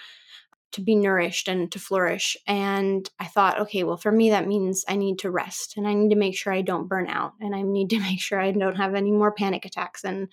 to 0.72 0.80
be 0.80 0.94
nourished 0.94 1.48
and 1.48 1.72
to 1.72 1.78
flourish. 1.78 2.36
And 2.46 3.08
I 3.18 3.26
thought, 3.26 3.60
okay, 3.60 3.84
well, 3.84 3.96
for 3.96 4.12
me, 4.12 4.30
that 4.30 4.46
means 4.46 4.84
I 4.86 4.96
need 4.96 5.18
to 5.20 5.30
rest 5.30 5.76
and 5.76 5.88
I 5.88 5.94
need 5.94 6.10
to 6.10 6.16
make 6.16 6.36
sure 6.36 6.52
I 6.52 6.62
don't 6.62 6.88
burn 6.88 7.08
out 7.08 7.32
and 7.40 7.54
I 7.54 7.62
need 7.62 7.90
to 7.90 7.98
make 8.00 8.20
sure 8.20 8.40
I 8.40 8.50
don't 8.50 8.76
have 8.76 8.94
any 8.94 9.10
more 9.10 9.32
panic 9.32 9.64
attacks 9.64 10.04
and, 10.04 10.28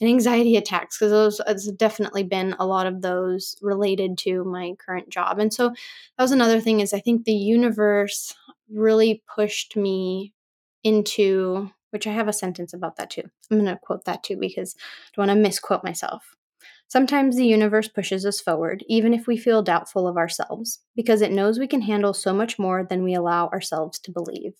and 0.00 0.10
anxiety 0.10 0.56
attacks 0.56 0.98
because 0.98 1.12
those 1.12 1.40
has 1.46 1.70
definitely 1.72 2.24
been 2.24 2.56
a 2.58 2.66
lot 2.66 2.86
of 2.86 3.02
those 3.02 3.56
related 3.62 4.18
to 4.18 4.44
my 4.44 4.74
current 4.78 5.08
job. 5.08 5.38
And 5.38 5.52
so 5.52 5.68
that 5.68 6.22
was 6.22 6.32
another 6.32 6.60
thing 6.60 6.80
is 6.80 6.92
I 6.92 7.00
think 7.00 7.24
the 7.24 7.32
universe 7.32 8.34
really 8.68 9.22
pushed 9.32 9.76
me 9.76 10.32
into 10.82 11.70
which 11.90 12.06
I 12.06 12.12
have 12.12 12.28
a 12.28 12.32
sentence 12.32 12.74
about 12.74 12.96
that 12.96 13.10
too. 13.10 13.22
I'm 13.50 13.58
going 13.58 13.66
to 13.66 13.78
quote 13.80 14.04
that 14.04 14.22
too 14.22 14.36
because 14.36 14.74
I 14.78 15.10
don't 15.14 15.28
want 15.28 15.36
to 15.38 15.42
misquote 15.42 15.84
myself. 15.84 16.36
Sometimes 16.88 17.36
the 17.36 17.46
universe 17.46 17.88
pushes 17.88 18.24
us 18.24 18.40
forward, 18.40 18.84
even 18.88 19.12
if 19.12 19.26
we 19.26 19.36
feel 19.36 19.62
doubtful 19.62 20.06
of 20.06 20.16
ourselves, 20.16 20.80
because 20.94 21.20
it 21.20 21.32
knows 21.32 21.58
we 21.58 21.66
can 21.66 21.82
handle 21.82 22.14
so 22.14 22.32
much 22.32 22.58
more 22.58 22.84
than 22.84 23.02
we 23.02 23.14
allow 23.14 23.48
ourselves 23.48 23.98
to 24.00 24.12
believe. 24.12 24.52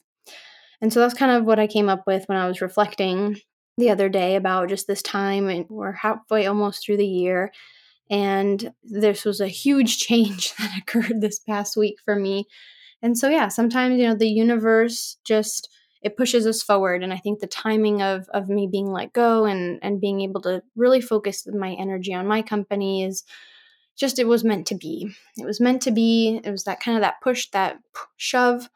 And 0.81 0.93
so 0.93 1.01
that's 1.01 1.15
kind 1.15 1.33
of 1.33 1.45
what 1.45 1.59
I 1.59 1.67
came 1.67 1.89
up 1.89 2.03
with 2.07 2.25
when 2.27 2.39
I 2.39 2.49
was 2.49 2.61
reflecting 2.61 3.39
the 3.79 3.91
other 3.91 4.09
day 4.09 4.37
about 4.37 4.69
just 4.69 4.87
this 4.87 5.03
time, 5.03 5.49
and 5.49 5.67
we're 5.69 5.93
halfway 5.93 6.47
almost 6.47 6.85
through 6.85 6.97
the 6.97 7.07
year. 7.07 7.53
And 8.11 8.73
this 8.83 9.25
was 9.25 9.41
a 9.41 9.49
huge 9.49 9.99
change 10.07 10.55
that 10.57 10.77
occurred 10.79 11.21
this 11.21 11.39
past 11.41 11.77
week 11.77 11.97
for 12.05 12.17
me. 12.17 12.47
And 13.03 13.17
so, 13.17 13.29
yeah, 13.29 13.49
sometimes, 13.49 13.99
you 13.99 14.09
know, 14.09 14.15
the 14.15 14.29
universe 14.29 15.17
just 15.25 15.69
it 16.03 16.17
pushes 16.17 16.47
us 16.47 16.63
forward 16.63 17.03
and 17.03 17.13
i 17.13 17.17
think 17.17 17.41
the 17.41 17.47
timing 17.47 18.03
of 18.03 18.29
of 18.31 18.49
me 18.49 18.69
being 18.71 18.91
let 18.91 19.13
go 19.13 19.45
and 19.45 19.79
and 19.83 20.01
being 20.01 20.21
able 20.21 20.41
to 20.41 20.63
really 20.77 21.01
focus 21.01 21.47
my 21.47 21.73
energy 21.73 22.13
on 22.13 22.27
my 22.27 22.43
company 22.43 23.05
is 23.05 23.25
just 23.97 24.19
it 24.19 24.29
was 24.29 24.45
meant 24.45 24.67
to 24.67 24.75
be. 24.75 25.11
It 25.39 25.47
was 25.47 25.61
meant 25.61 25.83
to 25.83 25.91
be. 25.91 26.41
It 26.45 26.51
was 26.51 26.65
that 26.65 26.81
kind 26.81 26.97
of 26.97 27.03
that 27.03 27.21
push 27.23 27.49
that 27.51 27.79
shove. 28.17 28.69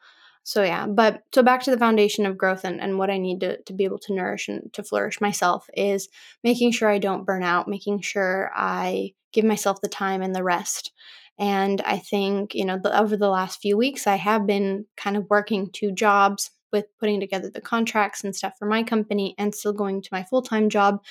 So 0.43 0.63
yeah 0.63 0.87
but 0.87 1.21
so 1.35 1.43
back 1.43 1.61
to 1.63 1.71
the 1.71 1.77
foundation 1.77 2.25
of 2.25 2.35
growth 2.35 2.63
and, 2.63 2.81
and 2.81 2.97
what 2.97 3.11
i 3.11 3.19
need 3.19 3.41
to, 3.41 3.61
to 3.61 3.73
be 3.73 3.83
able 3.83 3.99
to 3.99 4.13
nourish 4.15 4.47
and 4.47 4.73
to 4.73 4.81
flourish 4.83 5.21
myself 5.21 5.69
is 5.77 6.09
making 6.43 6.71
sure 6.71 6.89
i 6.89 6.97
don't 6.97 7.27
burn 7.27 7.43
out 7.43 7.67
making 7.67 8.01
sure 8.01 8.49
i 8.55 9.13
give 9.33 9.45
myself 9.45 9.81
the 9.81 9.87
time 9.87 10.23
and 10.23 10.33
the 10.33 10.43
rest. 10.43 10.91
And 11.37 11.79
i 11.81 11.99
think 11.99 12.55
you 12.55 12.65
know 12.65 12.79
the, 12.81 12.99
over 12.99 13.15
the 13.15 13.29
last 13.29 13.61
few 13.61 13.77
weeks 13.77 14.07
i 14.07 14.15
have 14.15 14.47
been 14.47 14.87
kind 14.97 15.15
of 15.15 15.29
working 15.29 15.69
two 15.71 15.91
jobs 15.91 16.49
with 16.71 16.85
putting 16.99 17.19
together 17.19 17.49
the 17.49 17.61
contracts 17.61 18.23
and 18.23 18.35
stuff 18.35 18.57
for 18.57 18.65
my 18.65 18.83
company 18.83 19.35
and 19.37 19.53
still 19.53 19.73
going 19.73 20.01
to 20.01 20.09
my 20.11 20.23
full-time 20.23 20.69
job 20.69 21.01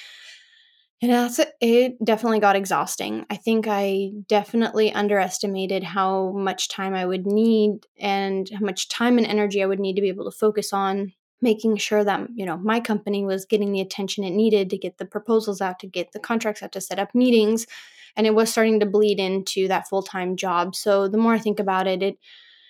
and 1.02 1.10
that's 1.10 1.40
it 1.60 2.04
definitely 2.04 2.40
got 2.40 2.56
exhausting. 2.56 3.24
I 3.30 3.36
think 3.36 3.66
I 3.66 4.12
definitely 4.28 4.92
underestimated 4.92 5.82
how 5.82 6.32
much 6.32 6.68
time 6.68 6.94
I 6.94 7.06
would 7.06 7.26
need 7.26 7.86
and 7.98 8.48
how 8.50 8.64
much 8.64 8.88
time 8.88 9.16
and 9.16 9.26
energy 9.26 9.62
I 9.62 9.66
would 9.66 9.80
need 9.80 9.96
to 9.96 10.02
be 10.02 10.08
able 10.08 10.30
to 10.30 10.36
focus 10.36 10.72
on 10.72 11.12
making 11.40 11.78
sure 11.78 12.04
that, 12.04 12.28
you 12.34 12.44
know, 12.44 12.58
my 12.58 12.80
company 12.80 13.24
was 13.24 13.46
getting 13.46 13.72
the 13.72 13.80
attention 13.80 14.24
it 14.24 14.30
needed 14.30 14.68
to 14.68 14.76
get 14.76 14.98
the 14.98 15.06
proposals 15.06 15.62
out, 15.62 15.78
to 15.78 15.86
get 15.86 16.12
the 16.12 16.20
contracts 16.20 16.62
out, 16.62 16.72
to 16.72 16.82
set 16.82 16.98
up 16.98 17.14
meetings, 17.14 17.66
and 18.14 18.26
it 18.26 18.34
was 18.34 18.50
starting 18.50 18.78
to 18.80 18.84
bleed 18.84 19.18
into 19.18 19.68
that 19.68 19.88
full-time 19.88 20.36
job. 20.36 20.74
So 20.74 21.08
the 21.08 21.16
more 21.16 21.32
I 21.32 21.38
think 21.38 21.58
about 21.58 21.86
it, 21.86 22.02
it 22.02 22.18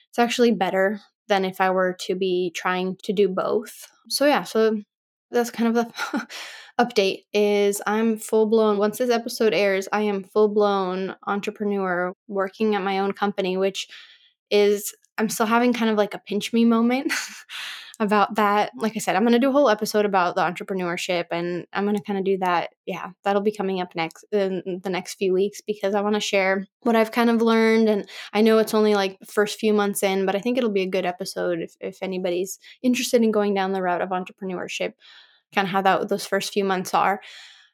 it's 0.08 0.20
actually 0.20 0.52
better 0.52 1.00
than 1.30 1.46
if 1.46 1.60
I 1.60 1.70
were 1.70 1.96
to 2.00 2.14
be 2.14 2.52
trying 2.54 2.96
to 3.04 3.14
do 3.14 3.28
both. 3.28 3.86
So 4.08 4.26
yeah, 4.26 4.42
so 4.42 4.82
that's 5.30 5.50
kind 5.50 5.68
of 5.68 5.86
the 5.86 6.26
update 6.80 7.24
is 7.32 7.80
I'm 7.86 8.18
full 8.18 8.46
blown 8.46 8.76
once 8.76 8.98
this 8.98 9.10
episode 9.10 9.54
airs, 9.54 9.88
I 9.92 10.02
am 10.02 10.24
full 10.24 10.48
blown 10.48 11.14
entrepreneur 11.26 12.12
working 12.28 12.74
at 12.74 12.82
my 12.82 12.98
own 12.98 13.12
company, 13.12 13.56
which 13.56 13.88
is 14.50 14.92
I'm 15.16 15.28
still 15.28 15.46
having 15.46 15.72
kind 15.72 15.90
of 15.90 15.96
like 15.96 16.14
a 16.14 16.18
pinch 16.18 16.52
me 16.52 16.64
moment 16.64 17.12
about 18.00 18.34
that. 18.36 18.72
Like 18.76 18.94
I 18.96 18.98
said, 18.98 19.14
I'm 19.14 19.22
going 19.22 19.34
to 19.34 19.38
do 19.38 19.50
a 19.50 19.52
whole 19.52 19.68
episode 19.68 20.04
about 20.04 20.34
the 20.34 20.40
entrepreneurship 20.40 21.26
and 21.30 21.66
I'm 21.72 21.84
going 21.84 21.96
to 21.96 22.02
kind 22.02 22.18
of 22.18 22.24
do 22.24 22.38
that. 22.38 22.70
Yeah, 22.86 23.10
that'll 23.22 23.42
be 23.42 23.52
coming 23.52 23.80
up 23.80 23.94
next 23.94 24.24
uh, 24.34 24.38
in 24.38 24.80
the 24.82 24.90
next 24.90 25.14
few 25.14 25.32
weeks 25.32 25.60
because 25.60 25.94
I 25.94 26.00
want 26.00 26.14
to 26.14 26.20
share 26.20 26.66
what 26.80 26.96
I've 26.96 27.12
kind 27.12 27.30
of 27.30 27.42
learned 27.42 27.88
and 27.88 28.08
I 28.32 28.40
know 28.40 28.58
it's 28.58 28.74
only 28.74 28.94
like 28.94 29.18
first 29.26 29.60
few 29.60 29.72
months 29.72 30.02
in, 30.02 30.26
but 30.26 30.34
I 30.34 30.40
think 30.40 30.58
it'll 30.58 30.70
be 30.70 30.82
a 30.82 30.90
good 30.90 31.04
episode 31.04 31.60
if 31.60 31.76
if 31.80 31.98
anybody's 32.02 32.58
interested 32.82 33.22
in 33.22 33.30
going 33.30 33.54
down 33.54 33.72
the 33.72 33.82
route 33.82 34.02
of 34.02 34.08
entrepreneurship 34.08 34.94
kind 35.54 35.66
of 35.66 35.72
how 35.72 35.82
that 35.82 36.08
those 36.08 36.26
first 36.26 36.52
few 36.52 36.64
months 36.64 36.94
are 36.94 37.20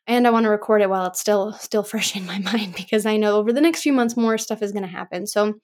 and 0.07 0.27
i 0.27 0.31
want 0.31 0.45
to 0.45 0.51
record 0.51 0.83
it 0.83 0.91
while 0.91 1.07
it's 1.07 1.21
still 1.21 1.53
still 1.55 1.83
fresh 1.93 2.17
in 2.17 2.27
my 2.27 2.39
mind 2.39 2.75
because 2.75 3.07
i 3.07 3.17
know 3.17 3.37
over 3.37 3.53
the 3.53 3.61
next 3.61 3.83
few 3.83 3.93
months 3.93 4.17
more 4.17 4.39
stuff 4.39 4.63
is 4.63 4.73
going 4.73 4.83
to 4.83 4.89
happen 4.89 5.27
so 5.27 5.55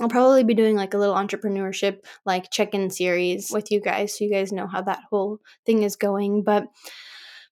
i'll 0.00 0.08
probably 0.08 0.44
be 0.44 0.54
doing 0.54 0.76
like 0.76 0.94
a 0.94 0.98
little 0.98 1.14
entrepreneurship 1.14 1.98
like 2.24 2.50
check-in 2.50 2.90
series 2.90 3.50
with 3.52 3.70
you 3.70 3.80
guys 3.80 4.16
so 4.16 4.24
you 4.24 4.30
guys 4.30 4.52
know 4.52 4.66
how 4.66 4.80
that 4.80 5.00
whole 5.10 5.38
thing 5.66 5.82
is 5.82 5.96
going 5.96 6.42
but 6.42 6.64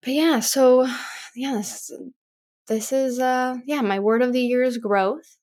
but 0.02 0.12
yeah 0.12 0.40
so 0.40 0.86
yeah 1.34 1.54
this, 1.54 1.90
this 2.66 2.92
is 2.92 3.18
uh 3.18 3.56
yeah 3.66 3.80
my 3.80 3.98
word 3.98 4.22
of 4.22 4.32
the 4.32 4.40
year 4.40 4.62
is 4.62 4.78
growth 4.78 5.36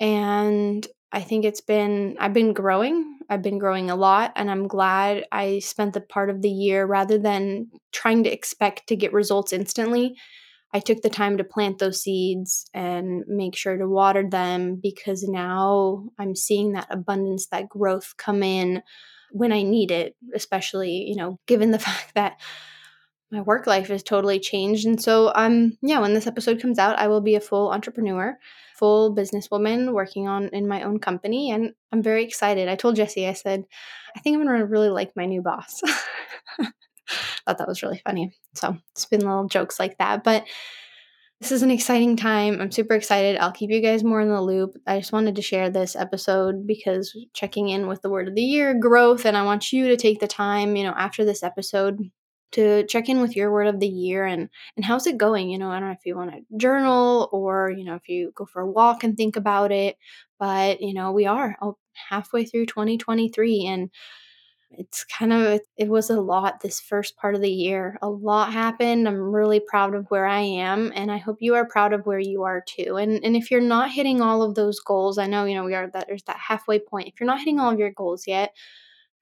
and 0.00 0.86
I 1.12 1.22
think 1.22 1.44
it's 1.44 1.60
been, 1.60 2.16
I've 2.18 2.32
been 2.32 2.52
growing. 2.52 3.18
I've 3.28 3.42
been 3.42 3.58
growing 3.58 3.90
a 3.90 3.96
lot, 3.96 4.32
and 4.36 4.50
I'm 4.50 4.66
glad 4.66 5.24
I 5.30 5.60
spent 5.60 5.92
the 5.92 6.00
part 6.00 6.30
of 6.30 6.42
the 6.42 6.50
year 6.50 6.84
rather 6.86 7.18
than 7.18 7.70
trying 7.92 8.24
to 8.24 8.30
expect 8.30 8.88
to 8.88 8.96
get 8.96 9.12
results 9.12 9.52
instantly. 9.52 10.16
I 10.72 10.80
took 10.80 11.02
the 11.02 11.10
time 11.10 11.38
to 11.38 11.44
plant 11.44 11.78
those 11.78 12.02
seeds 12.02 12.68
and 12.72 13.24
make 13.26 13.56
sure 13.56 13.76
to 13.76 13.88
water 13.88 14.28
them 14.28 14.78
because 14.80 15.24
now 15.24 16.08
I'm 16.18 16.36
seeing 16.36 16.72
that 16.72 16.86
abundance, 16.90 17.46
that 17.48 17.68
growth 17.68 18.14
come 18.16 18.42
in 18.42 18.82
when 19.32 19.52
I 19.52 19.62
need 19.62 19.90
it, 19.90 20.16
especially, 20.34 21.04
you 21.08 21.16
know, 21.16 21.38
given 21.46 21.70
the 21.70 21.78
fact 21.88 22.14
that 22.14 22.40
my 23.32 23.40
work 23.40 23.66
life 23.66 23.88
has 23.88 24.02
totally 24.02 24.40
changed. 24.40 24.86
And 24.86 25.00
so, 25.00 25.32
um, 25.34 25.76
yeah, 25.82 26.00
when 26.00 26.14
this 26.14 26.26
episode 26.26 26.60
comes 26.60 26.78
out, 26.78 26.98
I 26.98 27.08
will 27.08 27.20
be 27.20 27.36
a 27.36 27.40
full 27.40 27.70
entrepreneur 27.70 28.36
full 28.80 29.14
businesswoman 29.14 29.92
working 29.92 30.26
on 30.26 30.48
in 30.54 30.66
my 30.66 30.82
own 30.82 30.98
company 30.98 31.50
and 31.50 31.74
I'm 31.92 32.02
very 32.02 32.24
excited. 32.24 32.66
I 32.66 32.76
told 32.76 32.96
Jesse, 32.96 33.28
I 33.28 33.34
said, 33.34 33.64
I 34.16 34.20
think 34.20 34.36
I'm 34.36 34.44
gonna 34.44 34.64
really 34.64 34.88
like 34.88 35.14
my 35.14 35.26
new 35.26 35.42
boss. 35.42 35.82
Thought 37.46 37.58
that 37.58 37.68
was 37.68 37.82
really 37.82 38.00
funny. 38.04 38.32
So 38.54 38.76
it's 38.92 39.06
been 39.06 39.20
little 39.20 39.48
jokes 39.48 39.78
like 39.78 39.98
that. 39.98 40.24
But 40.24 40.46
this 41.40 41.52
is 41.52 41.62
an 41.62 41.70
exciting 41.70 42.16
time. 42.16 42.60
I'm 42.60 42.70
super 42.70 42.94
excited. 42.94 43.38
I'll 43.38 43.52
keep 43.52 43.70
you 43.70 43.80
guys 43.80 44.04
more 44.04 44.20
in 44.20 44.28
the 44.28 44.42
loop. 44.42 44.76
I 44.86 44.98
just 44.98 45.12
wanted 45.12 45.36
to 45.36 45.42
share 45.42 45.70
this 45.70 45.96
episode 45.96 46.66
because 46.66 47.16
checking 47.32 47.70
in 47.70 47.86
with 47.86 48.02
the 48.02 48.10
word 48.10 48.28
of 48.28 48.34
the 48.34 48.42
year, 48.42 48.74
growth, 48.78 49.24
and 49.24 49.36
I 49.36 49.44
want 49.44 49.72
you 49.72 49.88
to 49.88 49.96
take 49.96 50.20
the 50.20 50.26
time, 50.26 50.76
you 50.76 50.84
know, 50.84 50.94
after 50.96 51.24
this 51.24 51.42
episode 51.42 51.98
to 52.52 52.84
check 52.86 53.08
in 53.08 53.20
with 53.20 53.36
your 53.36 53.50
word 53.50 53.68
of 53.68 53.80
the 53.80 53.88
year 53.88 54.24
and 54.24 54.48
and 54.76 54.84
how's 54.84 55.06
it 55.06 55.16
going 55.16 55.50
you 55.50 55.58
know 55.58 55.70
i 55.70 55.78
don't 55.78 55.88
know 55.88 55.94
if 55.94 56.04
you 56.04 56.16
want 56.16 56.32
to 56.32 56.40
journal 56.56 57.28
or 57.32 57.70
you 57.70 57.84
know 57.84 57.94
if 57.94 58.08
you 58.08 58.32
go 58.34 58.44
for 58.44 58.62
a 58.62 58.70
walk 58.70 59.04
and 59.04 59.16
think 59.16 59.36
about 59.36 59.70
it 59.70 59.96
but 60.38 60.80
you 60.80 60.92
know 60.92 61.12
we 61.12 61.26
are 61.26 61.56
oh, 61.62 61.76
halfway 62.08 62.44
through 62.44 62.66
2023 62.66 63.66
and 63.66 63.90
it's 64.72 65.04
kind 65.04 65.32
of 65.32 65.60
it 65.76 65.88
was 65.88 66.10
a 66.10 66.20
lot 66.20 66.60
this 66.60 66.80
first 66.80 67.16
part 67.16 67.34
of 67.34 67.40
the 67.40 67.50
year 67.50 67.98
a 68.02 68.08
lot 68.08 68.52
happened 68.52 69.08
i'm 69.08 69.18
really 69.20 69.60
proud 69.60 69.94
of 69.94 70.06
where 70.10 70.26
i 70.26 70.40
am 70.40 70.92
and 70.94 71.10
i 71.10 71.18
hope 71.18 71.36
you 71.40 71.54
are 71.54 71.66
proud 71.66 71.92
of 71.92 72.06
where 72.06 72.20
you 72.20 72.42
are 72.44 72.62
too 72.66 72.96
and 72.96 73.22
and 73.24 73.36
if 73.36 73.50
you're 73.50 73.60
not 73.60 73.90
hitting 73.90 74.20
all 74.20 74.42
of 74.42 74.54
those 74.54 74.78
goals 74.80 75.18
i 75.18 75.26
know 75.26 75.44
you 75.44 75.54
know 75.54 75.64
we 75.64 75.74
are 75.74 75.88
that 75.90 76.06
there's 76.06 76.22
that 76.24 76.36
halfway 76.38 76.78
point 76.78 77.08
if 77.08 77.14
you're 77.18 77.26
not 77.26 77.38
hitting 77.40 77.58
all 77.58 77.72
of 77.72 77.78
your 77.78 77.90
goals 77.90 78.26
yet 78.26 78.54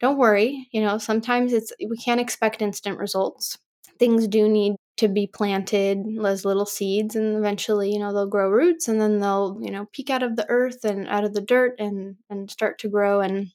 don't 0.00 0.18
worry. 0.18 0.68
You 0.72 0.80
know, 0.82 0.98
sometimes 0.98 1.52
it's 1.52 1.72
we 1.88 1.96
can't 1.96 2.20
expect 2.20 2.62
instant 2.62 2.98
results. 2.98 3.58
Things 3.98 4.28
do 4.28 4.48
need 4.48 4.76
to 4.98 5.08
be 5.08 5.26
planted 5.26 6.04
as 6.24 6.44
little 6.44 6.66
seeds 6.66 7.16
and 7.16 7.36
eventually, 7.36 7.92
you 7.92 7.98
know, 7.98 8.12
they'll 8.12 8.26
grow 8.26 8.48
roots 8.50 8.88
and 8.88 9.00
then 9.00 9.18
they'll, 9.20 9.58
you 9.60 9.70
know, 9.70 9.86
peek 9.92 10.10
out 10.10 10.22
of 10.22 10.36
the 10.36 10.46
earth 10.48 10.84
and 10.84 11.08
out 11.08 11.24
of 11.24 11.34
the 11.34 11.40
dirt 11.40 11.74
and 11.78 12.16
and 12.30 12.50
start 12.50 12.78
to 12.80 12.88
grow 12.88 13.20
and 13.20 13.48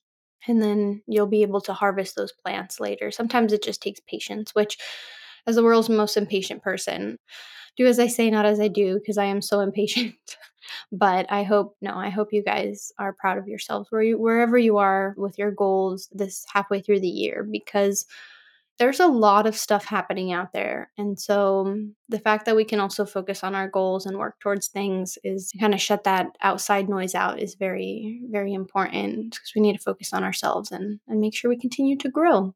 and 0.47 0.61
then 0.61 1.01
you'll 1.07 1.27
be 1.27 1.41
able 1.41 1.61
to 1.61 1.73
harvest 1.73 2.15
those 2.15 2.31
plants 2.31 2.79
later. 2.79 3.11
Sometimes 3.11 3.53
it 3.53 3.63
just 3.63 3.81
takes 3.81 3.99
patience, 4.07 4.53
which 4.53 4.77
as 5.47 5.55
the 5.55 5.63
world's 5.63 5.89
most 5.89 6.17
impatient 6.17 6.63
person, 6.63 7.17
do 7.77 7.85
as 7.85 7.99
I 7.99 8.07
say, 8.07 8.29
not 8.29 8.45
as 8.45 8.59
I 8.59 8.67
do, 8.67 8.95
because 8.95 9.17
I 9.17 9.25
am 9.25 9.41
so 9.41 9.59
impatient. 9.61 10.15
but 10.91 11.31
I 11.31 11.43
hope, 11.43 11.75
no, 11.81 11.95
I 11.95 12.09
hope 12.09 12.31
you 12.31 12.43
guys 12.43 12.91
are 12.97 13.13
proud 13.13 13.37
of 13.37 13.47
yourselves 13.47 13.87
where 13.89 14.01
you, 14.01 14.17
wherever 14.17 14.57
you 14.57 14.77
are 14.77 15.13
with 15.17 15.37
your 15.37 15.51
goals 15.51 16.09
this 16.11 16.45
halfway 16.51 16.81
through 16.81 17.01
the 17.01 17.07
year, 17.07 17.47
because 17.49 18.05
there's 18.79 18.99
a 18.99 19.07
lot 19.07 19.45
of 19.45 19.55
stuff 19.55 19.85
happening 19.85 20.31
out 20.31 20.51
there. 20.51 20.91
And 20.97 21.19
so 21.19 21.77
the 22.09 22.19
fact 22.19 22.45
that 22.45 22.55
we 22.55 22.65
can 22.65 22.79
also 22.79 23.05
focus 23.05 23.43
on 23.43 23.55
our 23.55 23.67
goals 23.67 24.05
and 24.05 24.17
work 24.17 24.39
towards 24.39 24.67
things 24.67 25.17
is 25.23 25.51
kind 25.59 25.73
of 25.73 25.81
shut 25.81 26.03
that 26.05 26.27
outside 26.41 26.89
noise 26.89 27.13
out 27.13 27.39
is 27.39 27.55
very, 27.55 28.21
very 28.31 28.53
important 28.53 29.31
because 29.31 29.51
we 29.55 29.61
need 29.61 29.77
to 29.77 29.83
focus 29.83 30.11
on 30.11 30.23
ourselves 30.23 30.71
and, 30.71 30.99
and 31.07 31.19
make 31.19 31.35
sure 31.35 31.49
we 31.49 31.57
continue 31.57 31.97
to 31.97 32.09
grow. 32.09 32.53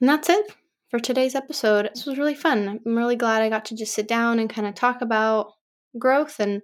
And 0.00 0.08
that's 0.08 0.28
it 0.28 0.54
for 0.88 0.98
today's 0.98 1.34
episode. 1.34 1.90
This 1.92 2.06
was 2.06 2.18
really 2.18 2.34
fun. 2.34 2.80
I'm 2.84 2.96
really 2.96 3.16
glad 3.16 3.42
I 3.42 3.48
got 3.48 3.66
to 3.66 3.76
just 3.76 3.94
sit 3.94 4.08
down 4.08 4.38
and 4.38 4.48
kind 4.48 4.66
of 4.66 4.74
talk 4.74 5.02
about 5.02 5.52
growth 5.98 6.40
and 6.40 6.62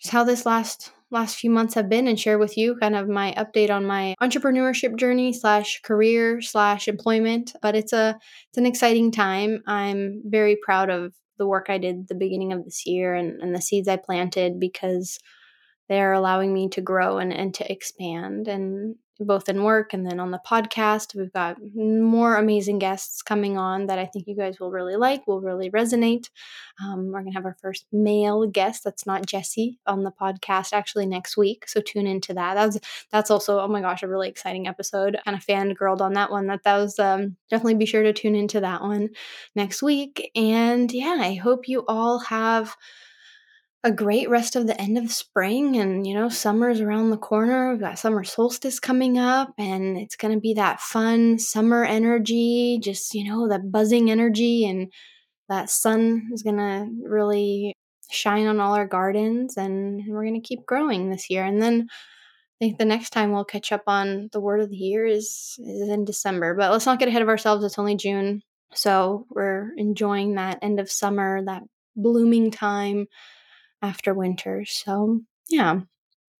just 0.00 0.12
how 0.12 0.24
this 0.24 0.46
last 0.46 0.92
last 1.10 1.36
few 1.36 1.50
months 1.50 1.74
have 1.74 1.90
been 1.90 2.08
and 2.08 2.18
share 2.18 2.38
with 2.38 2.56
you 2.56 2.74
kind 2.80 2.96
of 2.96 3.06
my 3.06 3.34
update 3.36 3.70
on 3.70 3.84
my 3.84 4.14
entrepreneurship 4.22 4.96
journey 4.96 5.30
slash 5.30 5.80
career 5.82 6.40
slash 6.40 6.88
employment 6.88 7.52
but 7.60 7.76
it's 7.76 7.92
a 7.92 8.18
it's 8.48 8.56
an 8.56 8.64
exciting 8.64 9.12
time 9.12 9.62
i'm 9.66 10.22
very 10.24 10.56
proud 10.64 10.88
of 10.88 11.12
the 11.36 11.46
work 11.46 11.66
i 11.68 11.76
did 11.76 12.08
the 12.08 12.14
beginning 12.14 12.50
of 12.50 12.64
this 12.64 12.86
year 12.86 13.14
and, 13.14 13.42
and 13.42 13.54
the 13.54 13.60
seeds 13.60 13.88
i 13.88 13.96
planted 13.96 14.58
because 14.58 15.18
they're 15.88 16.12
allowing 16.12 16.52
me 16.52 16.68
to 16.70 16.80
grow 16.80 17.18
and, 17.18 17.32
and 17.32 17.54
to 17.54 17.70
expand 17.70 18.48
and 18.48 18.96
both 19.20 19.48
in 19.48 19.62
work 19.62 19.92
and 19.92 20.06
then 20.06 20.20
on 20.20 20.30
the 20.30 20.40
podcast. 20.44 21.14
We've 21.14 21.32
got 21.32 21.56
more 21.74 22.36
amazing 22.36 22.78
guests 22.78 23.22
coming 23.22 23.56
on 23.56 23.86
that 23.86 23.98
I 23.98 24.06
think 24.06 24.26
you 24.26 24.34
guys 24.34 24.58
will 24.58 24.70
really 24.70 24.96
like, 24.96 25.26
will 25.26 25.40
really 25.40 25.70
resonate. 25.70 26.28
Um, 26.82 27.10
we're 27.12 27.20
going 27.20 27.32
to 27.32 27.36
have 27.36 27.44
our 27.44 27.56
first 27.60 27.86
male 27.92 28.46
guest 28.46 28.84
that's 28.84 29.06
not 29.06 29.26
Jesse 29.26 29.78
on 29.86 30.02
the 30.02 30.12
podcast 30.12 30.72
actually 30.72 31.06
next 31.06 31.36
week. 31.36 31.68
So 31.68 31.80
tune 31.80 32.06
into 32.06 32.34
that. 32.34 32.54
That's 32.54 32.78
that's 33.10 33.30
also, 33.30 33.60
oh 33.60 33.68
my 33.68 33.80
gosh, 33.80 34.02
a 34.02 34.08
really 34.08 34.28
exciting 34.28 34.66
episode. 34.66 35.18
Kind 35.24 35.36
of 35.36 35.44
fangirled 35.44 36.00
on 36.00 36.14
that 36.14 36.30
one. 36.30 36.46
That, 36.46 36.64
that 36.64 36.78
was 36.78 36.98
um, 36.98 37.36
definitely 37.50 37.74
be 37.74 37.86
sure 37.86 38.02
to 38.02 38.12
tune 38.12 38.34
into 38.34 38.60
that 38.60 38.82
one 38.82 39.10
next 39.54 39.82
week. 39.82 40.30
And 40.34 40.90
yeah, 40.92 41.18
I 41.20 41.34
hope 41.34 41.68
you 41.68 41.84
all 41.86 42.18
have 42.20 42.76
a 43.84 43.90
great 43.90 44.30
rest 44.30 44.54
of 44.54 44.66
the 44.66 44.80
end 44.80 44.96
of 44.96 45.10
spring 45.10 45.76
and 45.76 46.06
you 46.06 46.14
know 46.14 46.28
summer's 46.28 46.80
around 46.80 47.10
the 47.10 47.16
corner. 47.16 47.70
We've 47.70 47.80
got 47.80 47.98
summer 47.98 48.22
solstice 48.22 48.78
coming 48.78 49.18
up 49.18 49.52
and 49.58 49.98
it's 49.98 50.16
going 50.16 50.34
to 50.34 50.40
be 50.40 50.54
that 50.54 50.80
fun 50.80 51.38
summer 51.38 51.84
energy 51.84 52.78
just 52.82 53.14
you 53.14 53.24
know 53.24 53.48
that 53.48 53.72
buzzing 53.72 54.10
energy 54.10 54.64
and 54.64 54.92
that 55.48 55.68
sun 55.68 56.30
is 56.32 56.42
going 56.42 56.56
to 56.56 56.88
really 57.02 57.76
shine 58.10 58.46
on 58.46 58.60
all 58.60 58.74
our 58.74 58.86
gardens 58.86 59.56
and 59.56 60.02
we're 60.06 60.24
going 60.24 60.40
to 60.40 60.46
keep 60.46 60.64
growing 60.66 61.10
this 61.10 61.28
year. 61.30 61.44
And 61.44 61.60
then 61.60 61.88
I 61.90 62.58
think 62.60 62.78
the 62.78 62.84
next 62.84 63.10
time 63.10 63.32
we'll 63.32 63.44
catch 63.44 63.72
up 63.72 63.82
on 63.86 64.28
the 64.32 64.40
word 64.40 64.60
of 64.60 64.70
the 64.70 64.76
year 64.76 65.04
is 65.06 65.56
is 65.58 65.88
in 65.88 66.04
December 66.04 66.54
but 66.54 66.70
let's 66.70 66.86
not 66.86 67.00
get 67.00 67.08
ahead 67.08 67.22
of 67.22 67.28
ourselves. 67.28 67.64
It's 67.64 67.78
only 67.80 67.96
June. 67.96 68.42
So 68.74 69.26
we're 69.28 69.72
enjoying 69.76 70.36
that 70.36 70.60
end 70.62 70.78
of 70.78 70.90
summer 70.90 71.44
that 71.44 71.64
blooming 71.96 72.52
time 72.52 73.08
after 73.82 74.14
winter. 74.14 74.64
So, 74.64 75.20
yeah. 75.50 75.80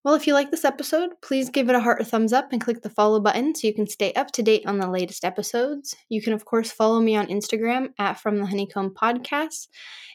Well, 0.05 0.15
if 0.15 0.27
you 0.27 0.35
like 0.35 0.51
this 0.51 0.65
episode, 0.65 1.11
please 1.23 1.49
give 1.49 1.69
it 1.69 1.77
a 1.77 1.81
heart 1.81 2.01
or 2.01 2.05
thumbs 2.05 2.33
up 2.33 2.49
and 2.51 2.61
click 2.61 2.83
the 2.83 2.91
follow 2.91 3.21
button 3.21 3.55
so 3.55 3.69
you 3.69 3.75
can 3.75 3.87
stay 3.87 4.13
up 4.15 4.33
to 4.33 4.43
date 4.43 4.67
on 4.67 4.79
the 4.79 4.91
latest 4.91 5.25
episodes. 5.25 5.95
You 6.09 6.21
can, 6.21 6.33
of 6.33 6.45
course, 6.45 6.73
follow 6.73 6.99
me 6.99 7.15
on 7.15 7.29
Instagram 7.29 7.91
at 8.01 8.19
From 8.19 8.39
the 8.39 8.47
Honeycomb 8.47 8.95
Podcast. 8.95 9.69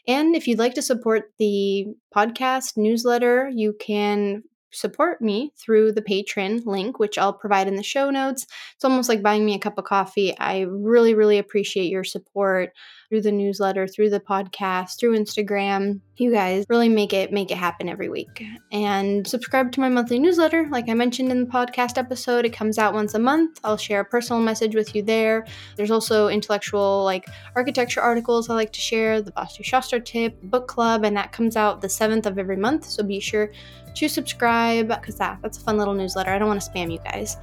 And 0.06 0.36
if 0.36 0.46
you'd 0.46 0.58
like 0.58 0.74
to 0.74 0.82
support 0.82 1.32
the 1.38 1.86
podcast 2.14 2.76
newsletter, 2.76 3.50
you 3.54 3.74
can 3.80 4.42
support 4.72 5.22
me 5.22 5.52
through 5.58 5.92
the 5.92 6.02
Patreon 6.02 6.66
link, 6.66 6.98
which 6.98 7.16
I'll 7.16 7.32
provide 7.32 7.66
in 7.66 7.76
the 7.76 7.82
show 7.82 8.10
notes. 8.10 8.46
It's 8.74 8.84
almost 8.84 9.08
like 9.08 9.22
buying 9.22 9.46
me 9.46 9.54
a 9.54 9.58
cup 9.58 9.78
of 9.78 9.84
coffee. 9.84 10.36
I 10.38 10.66
really, 10.68 11.14
really 11.14 11.38
appreciate 11.38 11.90
your 11.90 12.04
support 12.04 12.72
through 13.08 13.22
the 13.22 13.32
newsletter, 13.32 13.86
through 13.86 14.10
the 14.10 14.20
podcast, 14.20 14.98
through 14.98 15.18
Instagram. 15.18 16.00
You 16.16 16.32
guys 16.32 16.64
really 16.68 16.88
make 16.88 17.12
it 17.12 17.32
make 17.32 17.50
it 17.50 17.56
happen 17.56 17.88
every 17.88 18.08
week. 18.08 18.44
And 18.72 19.26
subscribe 19.26 19.72
to 19.72 19.80
my 19.80 19.88
monthly 19.88 20.18
newsletter. 20.18 20.66
Like 20.70 20.88
I 20.88 20.94
mentioned 20.94 21.30
in 21.30 21.40
the 21.40 21.50
podcast 21.50 21.96
episode, 21.96 22.44
it 22.44 22.52
comes 22.52 22.76
out 22.76 22.92
once 22.92 23.14
a 23.14 23.18
month. 23.18 23.60
I'll 23.64 23.76
share 23.76 24.00
a 24.00 24.04
personal 24.04 24.42
message 24.42 24.74
with 24.74 24.94
you 24.94 25.02
there. 25.02 25.46
There's 25.76 25.90
also 25.90 26.28
intellectual 26.28 27.04
like 27.04 27.26
architecture 27.56 28.00
articles 28.00 28.50
I 28.50 28.54
like 28.54 28.72
to 28.72 28.80
share, 28.80 29.22
the 29.22 29.32
Vastu 29.32 29.64
Shastra 29.64 30.00
tip, 30.00 30.40
book 30.42 30.68
club, 30.68 31.04
and 31.04 31.16
that 31.16 31.32
comes 31.32 31.56
out 31.56 31.80
the 31.80 31.88
7th 31.88 32.26
of 32.26 32.38
every 32.38 32.56
month. 32.56 32.84
So 32.84 33.02
be 33.02 33.20
sure 33.20 33.50
to 33.94 34.08
subscribe 34.08 34.88
because 34.88 35.16
that, 35.16 35.38
that's 35.42 35.58
a 35.58 35.60
fun 35.60 35.78
little 35.78 35.94
newsletter. 35.94 36.30
I 36.30 36.38
don't 36.38 36.48
want 36.48 36.60
to 36.60 36.70
spam 36.70 36.92
you 36.92 36.98
guys. 36.98 37.36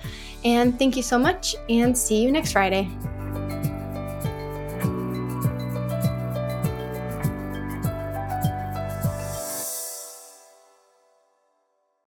And 0.43 0.77
thank 0.77 0.95
you 0.95 1.03
so 1.03 1.17
much 1.17 1.55
and 1.69 1.97
see 1.97 2.21
you 2.21 2.31
next 2.31 2.51
Friday. 2.51 2.89